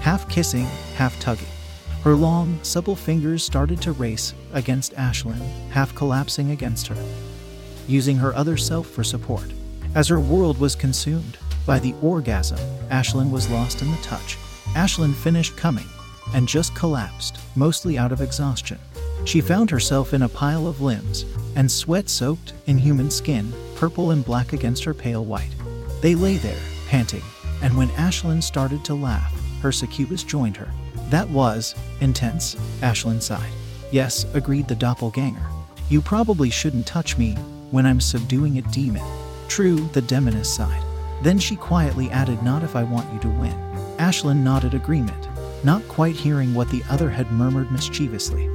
Half 0.00 0.28
kissing, 0.28 0.66
half 0.94 1.18
tugging. 1.20 1.48
Her 2.02 2.14
long, 2.14 2.58
supple 2.62 2.96
fingers 2.96 3.44
started 3.44 3.80
to 3.82 3.92
race 3.92 4.34
against 4.52 4.94
Ashlyn, 4.94 5.40
half 5.70 5.94
collapsing 5.94 6.50
against 6.50 6.88
her, 6.88 6.96
using 7.86 8.16
her 8.16 8.34
other 8.34 8.56
self 8.56 8.88
for 8.88 9.04
support. 9.04 9.52
As 9.94 10.08
her 10.08 10.20
world 10.20 10.58
was 10.58 10.74
consumed, 10.74 11.36
By 11.66 11.78
the 11.78 11.94
orgasm, 12.02 12.58
Ashlyn 12.90 13.30
was 13.30 13.48
lost 13.48 13.82
in 13.82 13.90
the 13.90 13.96
touch. 13.98 14.36
Ashlyn 14.74 15.14
finished 15.14 15.56
coming 15.56 15.86
and 16.34 16.48
just 16.48 16.74
collapsed, 16.74 17.38
mostly 17.54 17.98
out 17.98 18.10
of 18.10 18.20
exhaustion. 18.20 18.78
She 19.24 19.40
found 19.40 19.70
herself 19.70 20.12
in 20.14 20.22
a 20.22 20.28
pile 20.28 20.66
of 20.66 20.80
limbs 20.80 21.24
and 21.54 21.70
sweat 21.70 22.08
soaked 22.08 22.54
in 22.66 22.78
human 22.78 23.10
skin, 23.10 23.52
purple 23.76 24.10
and 24.10 24.24
black 24.24 24.52
against 24.52 24.82
her 24.84 24.94
pale 24.94 25.24
white. 25.24 25.54
They 26.00 26.14
lay 26.14 26.36
there, 26.36 26.58
panting, 26.88 27.22
and 27.62 27.76
when 27.76 27.88
Ashlyn 27.90 28.42
started 28.42 28.84
to 28.86 28.94
laugh, 28.94 29.32
her 29.60 29.70
succubus 29.70 30.24
joined 30.24 30.56
her. 30.56 30.70
That 31.10 31.28
was 31.28 31.76
intense, 32.00 32.56
Ashlyn 32.80 33.22
sighed. 33.22 33.52
Yes, 33.92 34.24
agreed 34.34 34.66
the 34.66 34.74
doppelganger. 34.74 35.46
You 35.90 36.00
probably 36.00 36.50
shouldn't 36.50 36.86
touch 36.86 37.18
me 37.18 37.34
when 37.70 37.86
I'm 37.86 38.00
subduing 38.00 38.58
a 38.58 38.62
demon. 38.62 39.02
True, 39.52 39.76
the 39.92 40.00
demoness 40.00 40.50
sighed. 40.50 40.82
Then 41.20 41.38
she 41.38 41.56
quietly 41.56 42.08
added, 42.08 42.42
Not 42.42 42.62
if 42.62 42.74
I 42.74 42.84
want 42.84 43.12
you 43.12 43.20
to 43.20 43.28
win. 43.28 43.52
Ashlyn 43.98 44.38
nodded 44.38 44.72
agreement, 44.72 45.28
not 45.62 45.86
quite 45.88 46.16
hearing 46.16 46.54
what 46.54 46.70
the 46.70 46.82
other 46.88 47.10
had 47.10 47.30
murmured 47.30 47.70
mischievously. 47.70 48.48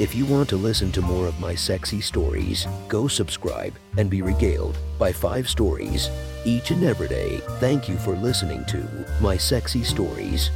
If 0.00 0.16
you 0.16 0.26
want 0.26 0.48
to 0.48 0.56
listen 0.56 0.90
to 0.90 1.00
more 1.00 1.28
of 1.28 1.38
my 1.38 1.54
sexy 1.54 2.00
stories, 2.00 2.66
go 2.88 3.06
subscribe 3.06 3.74
and 3.98 4.10
be 4.10 4.20
regaled 4.20 4.76
by 4.98 5.12
five 5.12 5.48
stories 5.48 6.10
each 6.44 6.72
and 6.72 6.82
every 6.82 7.06
day. 7.06 7.40
Thank 7.60 7.88
you 7.88 7.98
for 7.98 8.16
listening 8.16 8.64
to 8.64 9.06
My 9.20 9.36
Sexy 9.36 9.84
Stories. 9.84 10.50